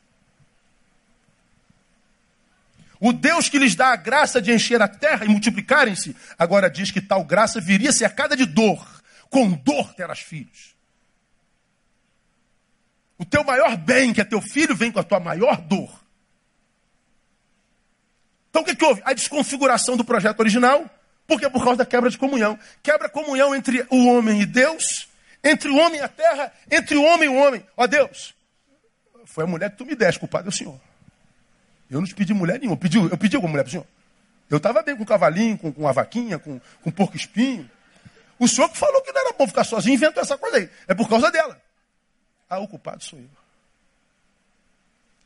[3.00, 6.90] O Deus que lhes dá a graça de encher a terra e multiplicarem-se, agora diz
[6.90, 9.02] que tal graça viria cercada de dor.
[9.30, 10.77] Com dor terás filhos.
[13.18, 15.90] O teu maior bem, que é teu filho, vem com a tua maior dor.
[18.50, 19.02] Então o que, que houve?
[19.04, 20.88] A desconfiguração do projeto original.
[21.26, 21.50] Por quê?
[21.50, 22.58] Por causa da quebra de comunhão.
[22.82, 25.08] Quebra comunhão entre o homem e Deus,
[25.44, 27.66] entre o homem e a terra, entre o homem e o homem.
[27.76, 28.34] Ó Deus,
[29.26, 30.80] foi a mulher que tu me deste, culpado é o Senhor.
[31.90, 32.74] Eu não te pedi mulher nenhuma.
[32.74, 33.86] Eu pedi, eu pedi alguma mulher para o Senhor.
[34.48, 37.68] Eu estava bem com o cavalinho, com, com a vaquinha, com, com porco espinho.
[38.38, 40.70] O Senhor que falou que não era bom ficar sozinho, inventou essa coisa aí.
[40.86, 41.60] É por causa dela.
[42.48, 43.28] Ah, o culpado sou eu.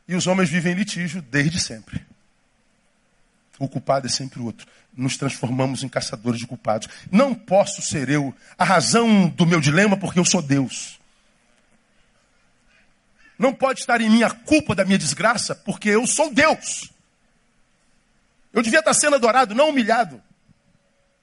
[0.07, 2.05] E os homens vivem em litígio desde sempre.
[3.57, 4.67] O culpado é sempre o outro.
[4.95, 6.89] Nos transformamos em caçadores de culpados.
[7.11, 10.99] Não posso ser eu a razão do meu dilema porque eu sou Deus.
[13.39, 16.91] Não pode estar em mim a culpa da minha desgraça porque eu sou Deus.
[18.51, 20.21] Eu devia estar sendo adorado, não humilhado.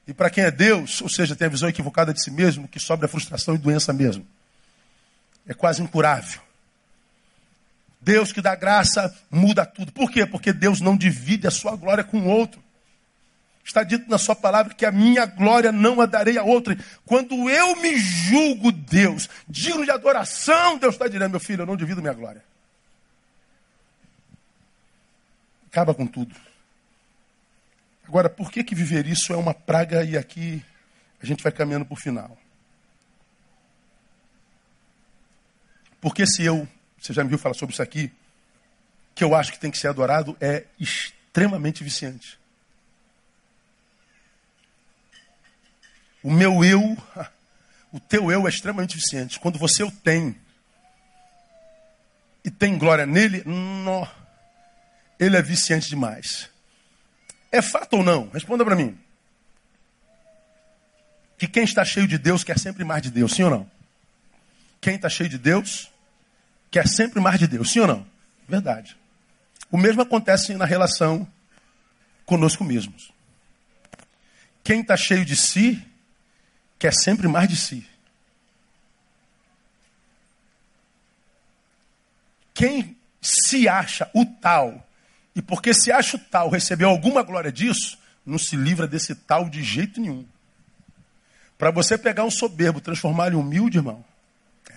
[0.07, 2.81] E para quem é Deus, ou seja, tem a visão equivocada de si mesmo, que
[2.81, 4.27] sobra frustração e doença mesmo.
[5.47, 6.41] É quase incurável.
[8.01, 9.93] Deus que dá graça muda tudo.
[9.93, 10.25] Por quê?
[10.25, 12.63] Porque Deus não divide a sua glória com o outro.
[13.63, 16.77] Está dito na sua palavra que a minha glória não a darei a outra.
[17.05, 21.77] Quando eu me julgo Deus, digno de adoração, Deus está dizendo, meu filho, eu não
[21.77, 22.43] divido minha glória.
[25.71, 26.35] Acaba com tudo.
[28.09, 30.65] Agora, por que, que viver isso é uma praga e aqui
[31.23, 32.37] a gente vai caminhando para o final?
[36.01, 36.69] Porque se eu
[37.01, 38.13] você já me viu falar sobre isso aqui,
[39.15, 42.39] que eu acho que tem que ser adorado, é extremamente viciante.
[46.23, 46.97] O meu eu,
[47.91, 49.41] o teu eu é extremamente eficiente.
[49.41, 50.37] Quando você o tem
[52.45, 54.07] e tem glória nele, nó,
[55.19, 56.51] ele é viciante demais.
[57.51, 58.29] É fato ou não?
[58.29, 58.99] Responda para mim.
[61.39, 63.80] Que quem está cheio de Deus quer sempre mais de Deus, sim ou não?
[64.81, 65.91] Quem está cheio de Deus
[66.71, 68.07] quer sempre mais de Deus, sim ou não?
[68.49, 68.97] Verdade.
[69.71, 71.27] O mesmo acontece na relação
[72.25, 73.13] conosco mesmos.
[74.65, 75.85] Quem está cheio de si
[76.79, 77.87] quer sempre mais de si.
[82.55, 84.87] Quem se acha o tal,
[85.35, 89.49] e porque se acha o tal recebeu alguma glória disso, não se livra desse tal
[89.49, 90.27] de jeito nenhum.
[91.59, 94.05] Para você pegar um soberbo, transformar ele em humilde, irmão,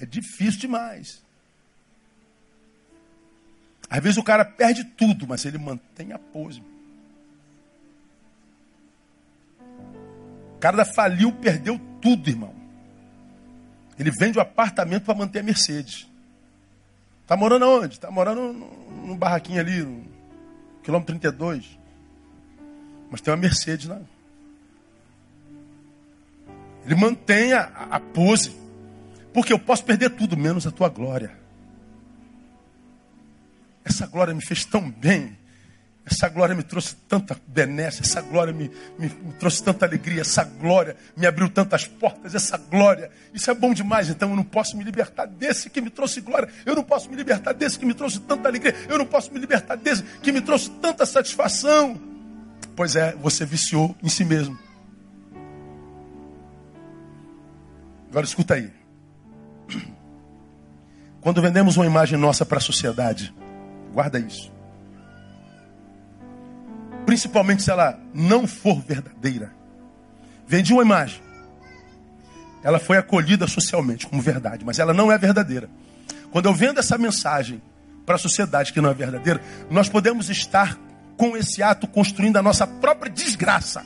[0.01, 1.21] é difícil demais.
[3.89, 6.63] Às vezes o cara perde tudo, mas ele mantém a pose.
[10.55, 12.55] O cara faliu, perdeu tudo, irmão.
[13.99, 16.07] Ele vende o apartamento para manter a Mercedes.
[17.27, 17.99] Tá morando onde?
[17.99, 18.53] Tá morando
[19.05, 20.03] num barraquinho ali, no
[20.81, 21.77] quilômetro 32.
[23.11, 24.01] Mas tem uma Mercedes lá.
[26.85, 28.62] Ele mantém a, a pose.
[29.33, 31.31] Porque eu posso perder tudo, menos a tua glória.
[33.83, 35.37] Essa glória me fez tão bem.
[36.05, 38.69] Essa glória me trouxe tanta benesse, essa glória me,
[38.99, 43.53] me, me, trouxe tanta alegria, essa glória me abriu tantas portas, essa glória, isso é
[43.53, 46.83] bom demais, então eu não posso me libertar desse que me trouxe glória, eu não
[46.83, 50.03] posso me libertar desse que me trouxe tanta alegria, eu não posso me libertar desse
[50.21, 51.97] que me trouxe tanta satisfação.
[52.75, 54.59] Pois é, você viciou em si mesmo.
[58.09, 58.82] Agora escuta aí.
[61.21, 63.33] Quando vendemos uma imagem nossa para a sociedade,
[63.93, 64.51] Guarda isso.
[67.05, 69.53] Principalmente se ela não for verdadeira.
[70.47, 71.21] Vendi uma imagem.
[72.63, 75.69] Ela foi acolhida socialmente como verdade, mas ela não é verdadeira.
[76.31, 77.61] Quando eu vendo essa mensagem
[78.05, 79.39] para a sociedade que não é verdadeira,
[79.69, 80.77] nós podemos estar
[81.15, 83.85] com esse ato construindo a nossa própria desgraça.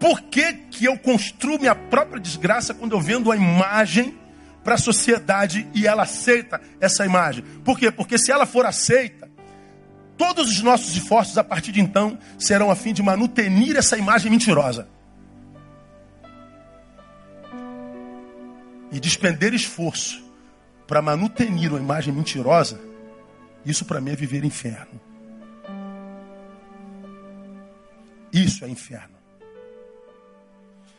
[0.00, 4.18] Por que, que eu construo minha própria desgraça quando eu vendo a imagem
[4.62, 7.44] para a sociedade e ela aceita essa imagem.
[7.64, 7.90] Por quê?
[7.90, 9.30] Porque se ela for aceita,
[10.16, 14.30] todos os nossos esforços a partir de então serão a fim de manutenir essa imagem
[14.30, 14.88] mentirosa.
[18.92, 20.22] E despender esforço
[20.86, 22.80] para manutenir uma imagem mentirosa,
[23.64, 25.00] isso para mim é viver inferno.
[28.32, 29.19] Isso é inferno.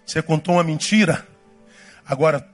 [0.05, 1.25] Você contou uma mentira,
[2.05, 2.45] agora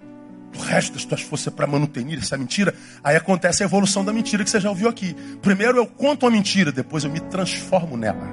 [0.56, 2.74] o resto das tuas forças para manutenir essa mentira,
[3.04, 5.14] aí acontece a evolução da mentira que você já ouviu aqui.
[5.42, 8.28] Primeiro eu conto a mentira, depois eu me transformo nela.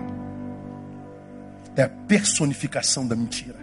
[1.76, 3.56] É a personificação da mentira.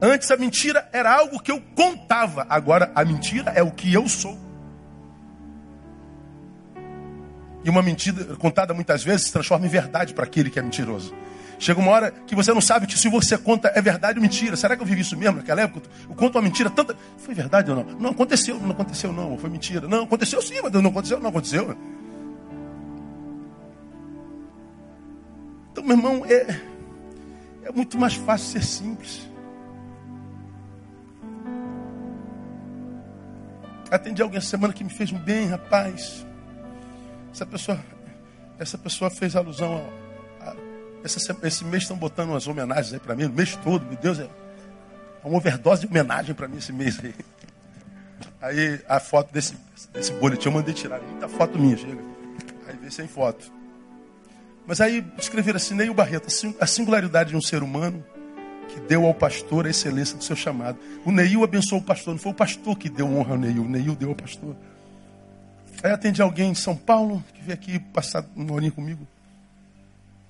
[0.00, 4.08] Antes a mentira era algo que eu contava, agora a mentira é o que eu
[4.08, 4.38] sou.
[7.64, 11.14] E uma mentira contada muitas vezes se transforma em verdade para aquele que é mentiroso.
[11.58, 14.56] Chega uma hora que você não sabe que se você conta é verdade ou mentira.
[14.56, 15.88] Será que eu vivi isso mesmo naquela época?
[16.08, 16.96] Eu conto uma mentira tanta.
[17.18, 17.84] Foi verdade ou não?
[17.98, 19.38] Não aconteceu, não aconteceu, não.
[19.38, 19.86] Foi mentira.
[19.88, 21.76] Não, aconteceu sim, mas não aconteceu, não aconteceu.
[25.72, 26.60] Então, meu irmão, é,
[27.64, 29.28] é muito mais fácil ser simples.
[33.90, 36.26] Atendi alguém essa semana que me fez um bem, rapaz.
[37.32, 37.78] Essa pessoa,
[38.58, 40.03] essa pessoa fez alusão ao
[41.04, 44.18] esse, esse mês estão botando umas homenagens aí para mim, o mês todo, meu Deus,
[44.18, 44.28] é
[45.22, 47.14] uma overdose de homenagem para mim esse mês aí.
[48.40, 49.56] Aí a foto desse,
[49.92, 52.02] desse boletim eu mandei tirar, muita foto minha, chega.
[52.66, 53.52] Aí vê sem foto.
[54.66, 56.28] Mas aí escreveram assim, Neil Barreto,
[56.60, 58.04] a singularidade de um ser humano
[58.68, 60.78] que deu ao pastor a excelência do seu chamado.
[61.04, 63.68] O Neil abençoou o pastor, não foi o pastor que deu honra ao Neil, o
[63.68, 64.56] Neil deu ao pastor.
[65.82, 69.06] Aí atendi alguém em São Paulo, que veio aqui passar uma horinha comigo.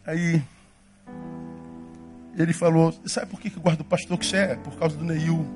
[0.04, 0.42] Aí
[2.36, 4.56] ele falou: Sabe por que eu guardo o pastor que você é?
[4.56, 5.46] Por causa do Neil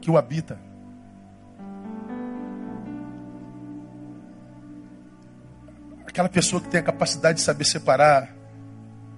[0.00, 0.58] que o habita.
[6.06, 8.34] Aquela pessoa que tem a capacidade de saber separar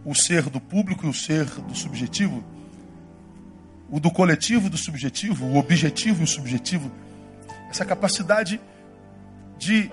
[0.04, 2.42] o ser do público e o ser do subjetivo,
[3.90, 6.90] o do coletivo e do subjetivo, o objetivo e o subjetivo.
[7.68, 8.60] Essa capacidade
[9.58, 9.90] de,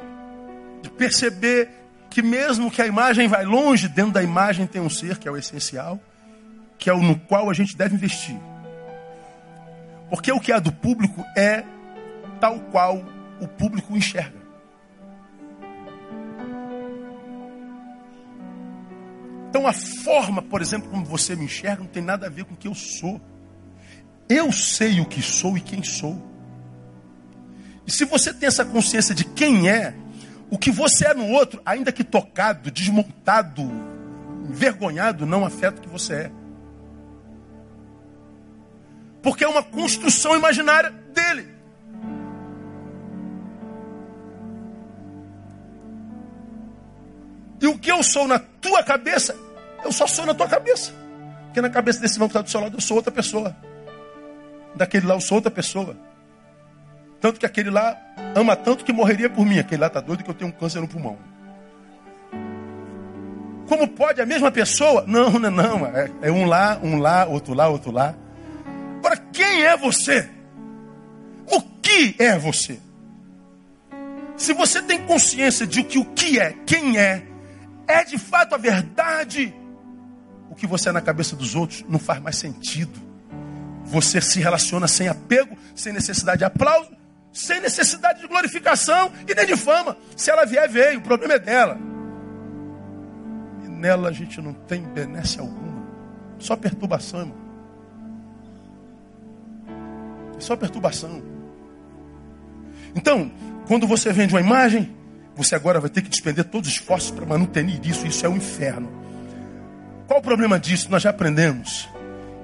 [0.82, 1.70] de perceber
[2.10, 5.32] que mesmo que a imagem vai longe, dentro da imagem tem um ser que é
[5.32, 6.00] o essencial
[6.78, 8.40] que é o no qual a gente deve investir.
[10.10, 11.64] Porque o que é do público é
[12.40, 13.04] tal qual
[13.40, 14.44] o público enxerga.
[19.50, 22.54] Então a forma, por exemplo, como você me enxerga, não tem nada a ver com
[22.54, 23.22] o que eu sou.
[24.28, 26.22] Eu sei o que sou e quem sou.
[27.86, 29.94] E se você tem essa consciência de quem é,
[30.50, 33.64] o que você é no outro, ainda que tocado, desmontado,
[34.50, 36.32] envergonhado, não afeta o que você é.
[39.24, 41.48] Porque é uma construção imaginária dele.
[47.62, 49.34] E o que eu sou na tua cabeça,
[49.86, 50.94] eu só sou na tua cabeça.
[51.46, 53.56] Porque na cabeça desse irmão que está do seu lado, eu sou outra pessoa.
[54.76, 55.96] Daquele lá, eu sou outra pessoa.
[57.22, 57.98] Tanto que aquele lá
[58.36, 59.58] ama tanto que morreria por mim.
[59.58, 61.18] Aquele lá está doido que eu tenho um câncer no pulmão.
[63.70, 65.06] Como pode a mesma pessoa?
[65.08, 65.86] Não, não, não.
[65.86, 68.14] É, é um lá, um lá, outro lá, outro lá.
[69.34, 70.30] Quem é você?
[71.52, 72.80] O que é você?
[74.38, 77.26] Se você tem consciência de que o que é, quem é,
[77.88, 79.54] é de fato a verdade,
[80.50, 83.00] o que você é na cabeça dos outros não faz mais sentido.
[83.86, 86.92] Você se relaciona sem apego, sem necessidade de aplauso,
[87.32, 89.98] sem necessidade de glorificação e nem de fama.
[90.16, 91.78] Se ela vier, veio, o problema é dela.
[93.64, 95.84] E nela a gente não tem benesse alguma,
[96.38, 97.43] só perturbação, irmão.
[100.38, 101.22] É só perturbação.
[102.96, 103.32] Então,
[103.68, 104.94] quando você vende uma imagem,
[105.36, 108.06] você agora vai ter que despender todos os esforços para manter isso.
[108.06, 108.92] Isso é um inferno.
[110.08, 110.92] Qual o problema disso?
[110.92, 111.90] Nós já aprendemos.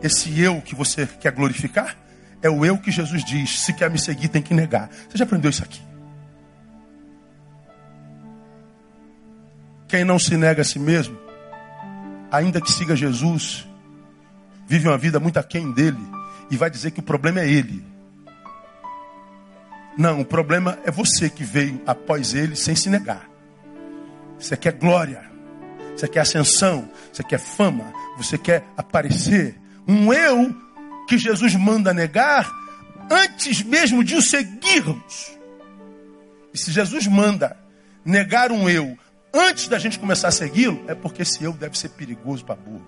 [0.02, 1.96] Esse eu que você quer glorificar
[2.42, 4.90] é o eu que Jesus diz: se quer me seguir, tem que negar.
[5.10, 5.82] Você já aprendeu isso aqui?
[9.88, 11.18] Quem não se nega a si mesmo,
[12.32, 13.68] ainda que siga Jesus,
[14.68, 16.19] vive uma vida muito aquém dele
[16.50, 17.84] e vai dizer que o problema é ele.
[19.98, 23.30] Não, o problema é você que veio após ele sem se negar.
[24.40, 25.30] Você quer glória,
[25.96, 29.60] você quer ascensão, você quer fama, você quer aparecer.
[29.88, 30.56] Um eu
[31.08, 32.50] que Jesus manda negar
[33.12, 35.38] antes mesmo de o seguirmos.
[36.54, 37.58] E se Jesus manda
[38.06, 38.98] negar um eu
[39.34, 42.86] antes da gente começar a segui-lo, é porque esse eu deve ser perigoso para burro.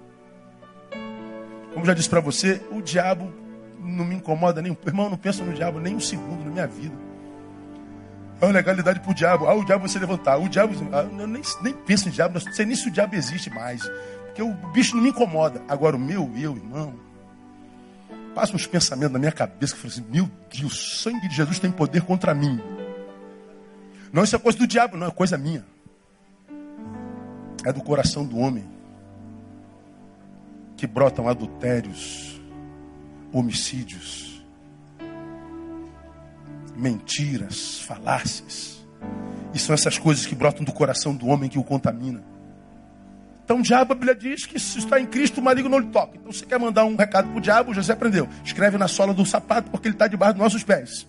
[1.73, 3.40] Como já disse para você, o diabo
[3.83, 4.77] não me incomoda nem.
[4.85, 6.95] Irmão, não penso no diabo nem um segundo na minha vida.
[8.39, 9.47] É uma legalidade para o diabo.
[9.47, 10.37] Ah, o diabo você levantar.
[10.37, 10.73] O diabo.
[10.91, 13.81] Ah, eu nem, nem penso em diabo, não sei nem se o diabo existe mais.
[14.25, 15.61] Porque o bicho não me incomoda.
[15.67, 16.93] Agora, o meu eu, irmão.
[18.33, 21.59] Passa uns pensamentos na minha cabeça que falo assim: meu Deus, o sangue de Jesus
[21.59, 22.59] tem poder contra mim.
[24.11, 25.65] Não, isso é coisa do diabo, não, é coisa minha.
[27.63, 28.67] É do coração do homem
[30.75, 32.30] que brotam adultérios
[33.31, 34.43] homicídios,
[36.75, 38.85] mentiras, falácias.
[39.53, 42.23] E são essas coisas que brotam do coração do homem que o contamina.
[43.43, 45.87] Então o diabo, a Bíblia diz que se está em Cristo, o maligno não lhe
[45.87, 46.17] toca.
[46.17, 48.27] Então você quer mandar um recado para o diabo, José aprendeu.
[48.43, 51.07] Escreve na sola do sapato porque ele está debaixo dos nossos pés.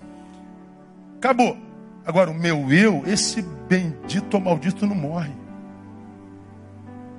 [1.18, 1.56] Acabou.
[2.04, 5.41] Agora o meu eu, esse bendito ou maldito não morre.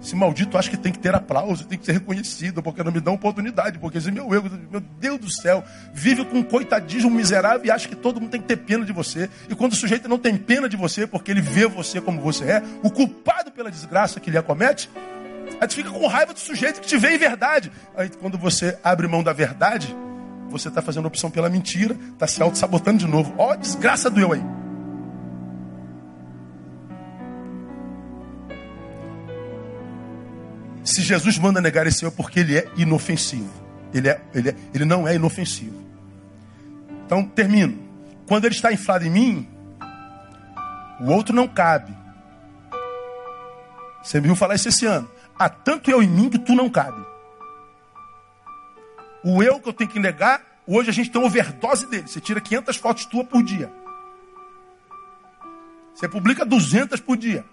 [0.04, 3.00] Esse maldito acha que tem que ter aplauso, tem que ser reconhecido, porque não me
[3.00, 3.80] dá oportunidade.
[3.80, 7.88] Porque esse meu eu, meu Deus do céu, vive com um coitadismo miserável e acha
[7.88, 9.30] que todo mundo tem que ter pena de você.
[9.50, 12.44] E quando o sujeito não tem pena de você, porque ele vê você como você
[12.44, 14.90] é, o culpado pela desgraça que ele acomete,
[15.58, 17.72] a gente fica com raiva do sujeito que te vê em verdade.
[17.96, 19.96] Aí quando você abre mão da verdade,
[20.50, 23.34] você está fazendo opção pela mentira, está se auto-sabotando de novo.
[23.38, 24.44] Ó, desgraça do eu aí.
[30.84, 33.50] Se Jesus manda negar esse eu, é porque ele é inofensivo.
[33.94, 35.76] Ele, é, ele, é, ele não é inofensivo.
[37.06, 37.78] Então, termino.
[38.28, 39.48] Quando ele está inflado em mim,
[41.00, 41.96] o outro não cabe.
[44.02, 45.10] Você me viu falar isso esse ano.
[45.38, 47.02] Há tanto eu em mim que tu não cabe.
[49.24, 52.08] O eu que eu tenho que negar, hoje a gente tem uma overdose dele.
[52.08, 53.72] Você tira 500 fotos tuas por dia.
[55.94, 57.46] Você publica 200 por dia.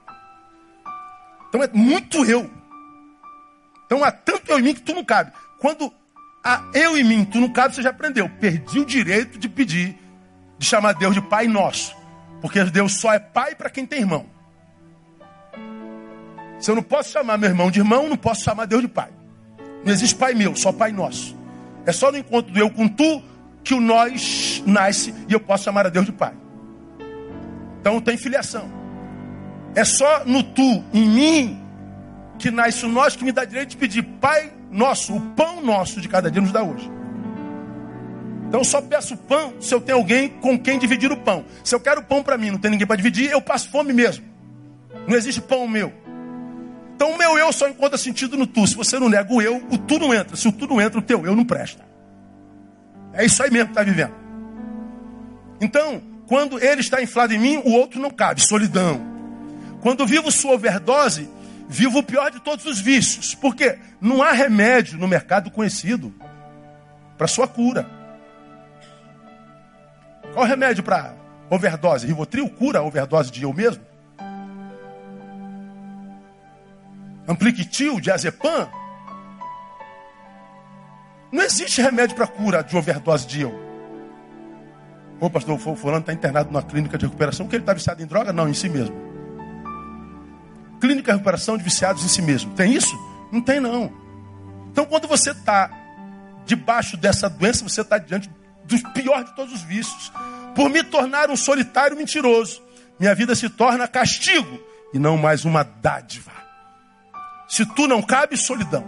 [1.48, 2.50] Então é muito eu.
[3.90, 5.32] Então há tanto eu em mim que tu não cabe.
[5.58, 5.92] Quando
[6.44, 8.28] há eu em mim, tu não cabe, você já aprendeu.
[8.28, 9.98] Perdi o direito de pedir,
[10.56, 11.92] de chamar Deus de Pai Nosso.
[12.40, 14.26] Porque Deus só é Pai para quem tem irmão.
[16.60, 19.10] Se eu não posso chamar meu irmão de irmão, não posso chamar Deus de Pai.
[19.84, 21.36] Não existe Pai meu, só Pai Nosso.
[21.84, 23.20] É só no encontro do eu com tu
[23.64, 26.34] que o nós nasce e eu posso chamar a Deus de Pai.
[27.80, 28.70] Então tem filiação.
[29.74, 31.59] É só no tu, em mim,
[32.40, 36.00] que nasce o nós que me dá direito de pedir, Pai nosso, o pão nosso
[36.00, 36.90] de cada dia nos dá hoje.
[38.48, 41.44] Então eu só peço pão se eu tenho alguém com quem dividir o pão.
[41.62, 44.24] Se eu quero pão para mim, não tem ninguém para dividir, eu passo fome mesmo.
[45.06, 45.92] Não existe pão meu.
[46.96, 48.66] Então o meu eu só encontra sentido no tu.
[48.66, 50.34] Se você não nega o eu, o tu não entra.
[50.34, 51.84] Se o tu não entra, o teu eu não presta.
[53.12, 54.14] É isso aí mesmo que está vivendo.
[55.60, 59.00] Então, quando ele está inflado em mim, o outro não cabe, solidão.
[59.80, 61.28] Quando vivo sua overdose,
[61.70, 63.34] vivo o pior de todos os vícios.
[63.34, 66.12] Porque não há remédio no mercado conhecido
[67.16, 67.88] para sua cura.
[70.34, 71.14] Qual o remédio para
[71.48, 72.06] overdose?
[72.06, 73.82] Rivotril cura a overdose de eu mesmo?
[77.28, 78.68] Ampliquitil, diazepam?
[81.30, 83.70] Não existe remédio para cura de overdose de eu.
[85.20, 88.06] Ô pastor, o fulano está internado numa clínica de recuperação porque ele está viciado em
[88.06, 88.32] droga?
[88.32, 89.09] Não, em si mesmo.
[90.80, 92.52] Clínica de recuperação de viciados em si mesmo.
[92.54, 92.96] Tem isso?
[93.30, 93.92] Não tem não.
[94.70, 95.70] Então quando você está
[96.46, 98.30] debaixo dessa doença, você está diante
[98.64, 100.12] do pior de todos os vícios.
[100.54, 102.62] Por me tornar um solitário mentiroso,
[102.98, 104.60] minha vida se torna castigo
[104.92, 106.32] e não mais uma dádiva.
[107.48, 108.84] Se tu não cabe, solidão.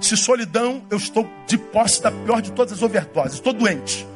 [0.00, 3.34] Se solidão, eu estou de posse da pior de todas as overdoses.
[3.34, 4.06] Estou doente.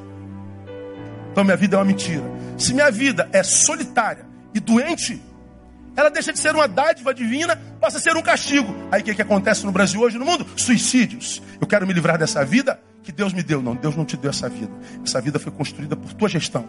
[1.33, 2.25] Então minha vida é uma mentira.
[2.59, 5.21] Se minha vida é solitária e doente,
[5.97, 8.75] ela deixa de ser uma dádiva divina, passa a ser um castigo.
[8.91, 10.47] Aí o que, que acontece no Brasil hoje no mundo?
[10.57, 11.43] Suicídios.
[11.61, 13.61] Eu quero me livrar dessa vida que Deus me deu.
[13.61, 14.73] Não, Deus não te deu essa vida.
[15.05, 16.65] Essa vida foi construída por tua gestão.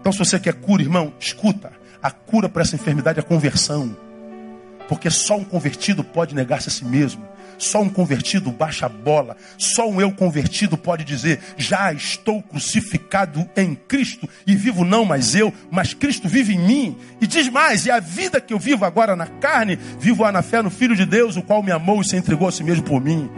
[0.00, 1.72] Então, se você quer cura, irmão, escuta.
[2.02, 3.96] A cura para essa enfermidade é a conversão.
[4.88, 7.26] Porque só um convertido pode negar-se a si mesmo.
[7.60, 9.36] Só um convertido baixa a bola.
[9.58, 15.34] Só um eu convertido pode dizer: Já estou crucificado em Cristo e vivo não mais
[15.34, 16.96] eu, mas Cristo vive em mim.
[17.20, 20.62] E diz mais: E a vida que eu vivo agora na carne, vivo-a na fé
[20.62, 22.98] no Filho de Deus, o qual me amou e se entregou a si mesmo por
[22.98, 23.30] mim.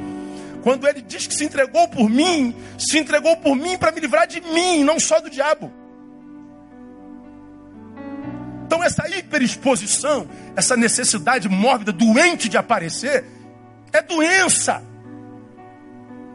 [0.63, 4.29] Quando ele diz que se entregou por mim, se entregou por mim para me livrar
[4.29, 5.73] de mim, não só do diabo.
[8.67, 13.25] Então, essa hiperexposição, essa necessidade mórbida, doente de aparecer,
[13.93, 14.83] é doença.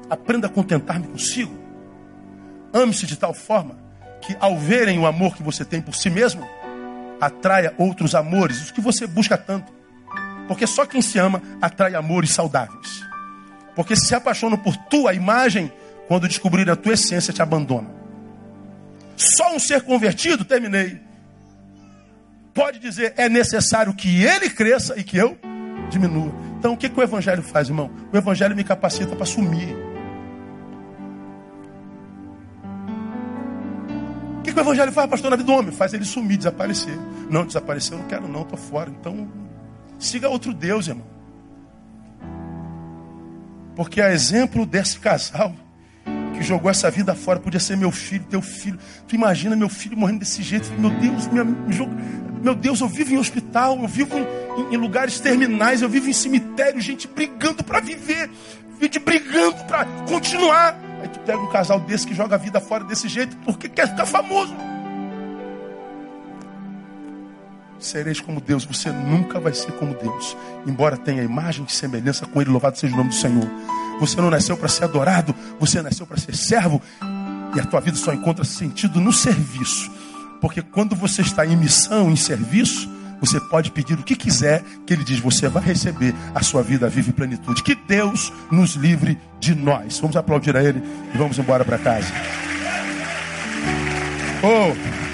[0.09, 1.57] Aprenda a contentar-me consigo.
[2.73, 3.77] Ame-se de tal forma
[4.21, 6.47] que, ao verem o amor que você tem por si mesmo,
[7.19, 9.71] atraia outros amores, os que você busca tanto.
[10.47, 13.03] Porque só quem se ama atrai amores saudáveis.
[13.75, 15.71] Porque se se apaixonam por tua imagem,
[16.07, 17.93] quando descobrir a tua essência, te abandonam.
[19.15, 21.01] Só um ser convertido, terminei,
[22.53, 25.37] pode dizer é necessário que ele cresça e que eu
[25.89, 26.31] diminua.
[26.57, 27.91] Então o que, que o Evangelho faz, irmão?
[28.11, 29.75] O Evangelho me capacita para sumir.
[34.39, 35.71] O que, que o Evangelho faz, pastor, na vida do homem?
[35.71, 36.97] Faz ele sumir, desaparecer.
[37.29, 38.89] Não, desaparecer eu não quero, não, estou fora.
[38.89, 39.27] Então
[39.99, 41.05] siga outro Deus, irmão.
[43.75, 45.53] Porque a exemplo desse casal
[46.37, 48.77] que jogou essa vida fora, podia ser meu filho, teu filho.
[49.07, 50.71] Tu imagina meu filho morrendo desse jeito?
[50.79, 51.43] Meu Deus, minha,
[52.43, 56.13] meu Deus, eu vivo em hospital, eu vivo em, em lugares terminais, eu vivo em
[56.13, 58.29] cemitério, gente brigando para viver,
[58.79, 60.79] gente brigando para continuar.
[61.01, 63.89] Aí tu pega um casal desse que joga a vida fora desse jeito porque quer
[63.89, 64.55] ficar famoso.
[67.79, 70.35] Sereis como Deus, você nunca vai ser como Deus,
[70.65, 73.47] embora tenha imagem e semelhança com Ele, louvado seja o nome do Senhor.
[73.99, 76.81] Você não nasceu para ser adorado, você nasceu para ser servo,
[77.55, 79.91] e a tua vida só encontra sentido no serviço.
[80.39, 82.89] Porque quando você está em missão, em serviço,
[83.19, 86.87] você pode pedir o que quiser, que Ele diz, você vai receber a sua vida
[86.87, 87.63] viva em plenitude.
[87.63, 89.99] Que Deus nos livre de nós.
[89.99, 90.81] Vamos aplaudir a Ele
[91.13, 92.13] e vamos embora para casa.
[94.43, 95.06] Oh!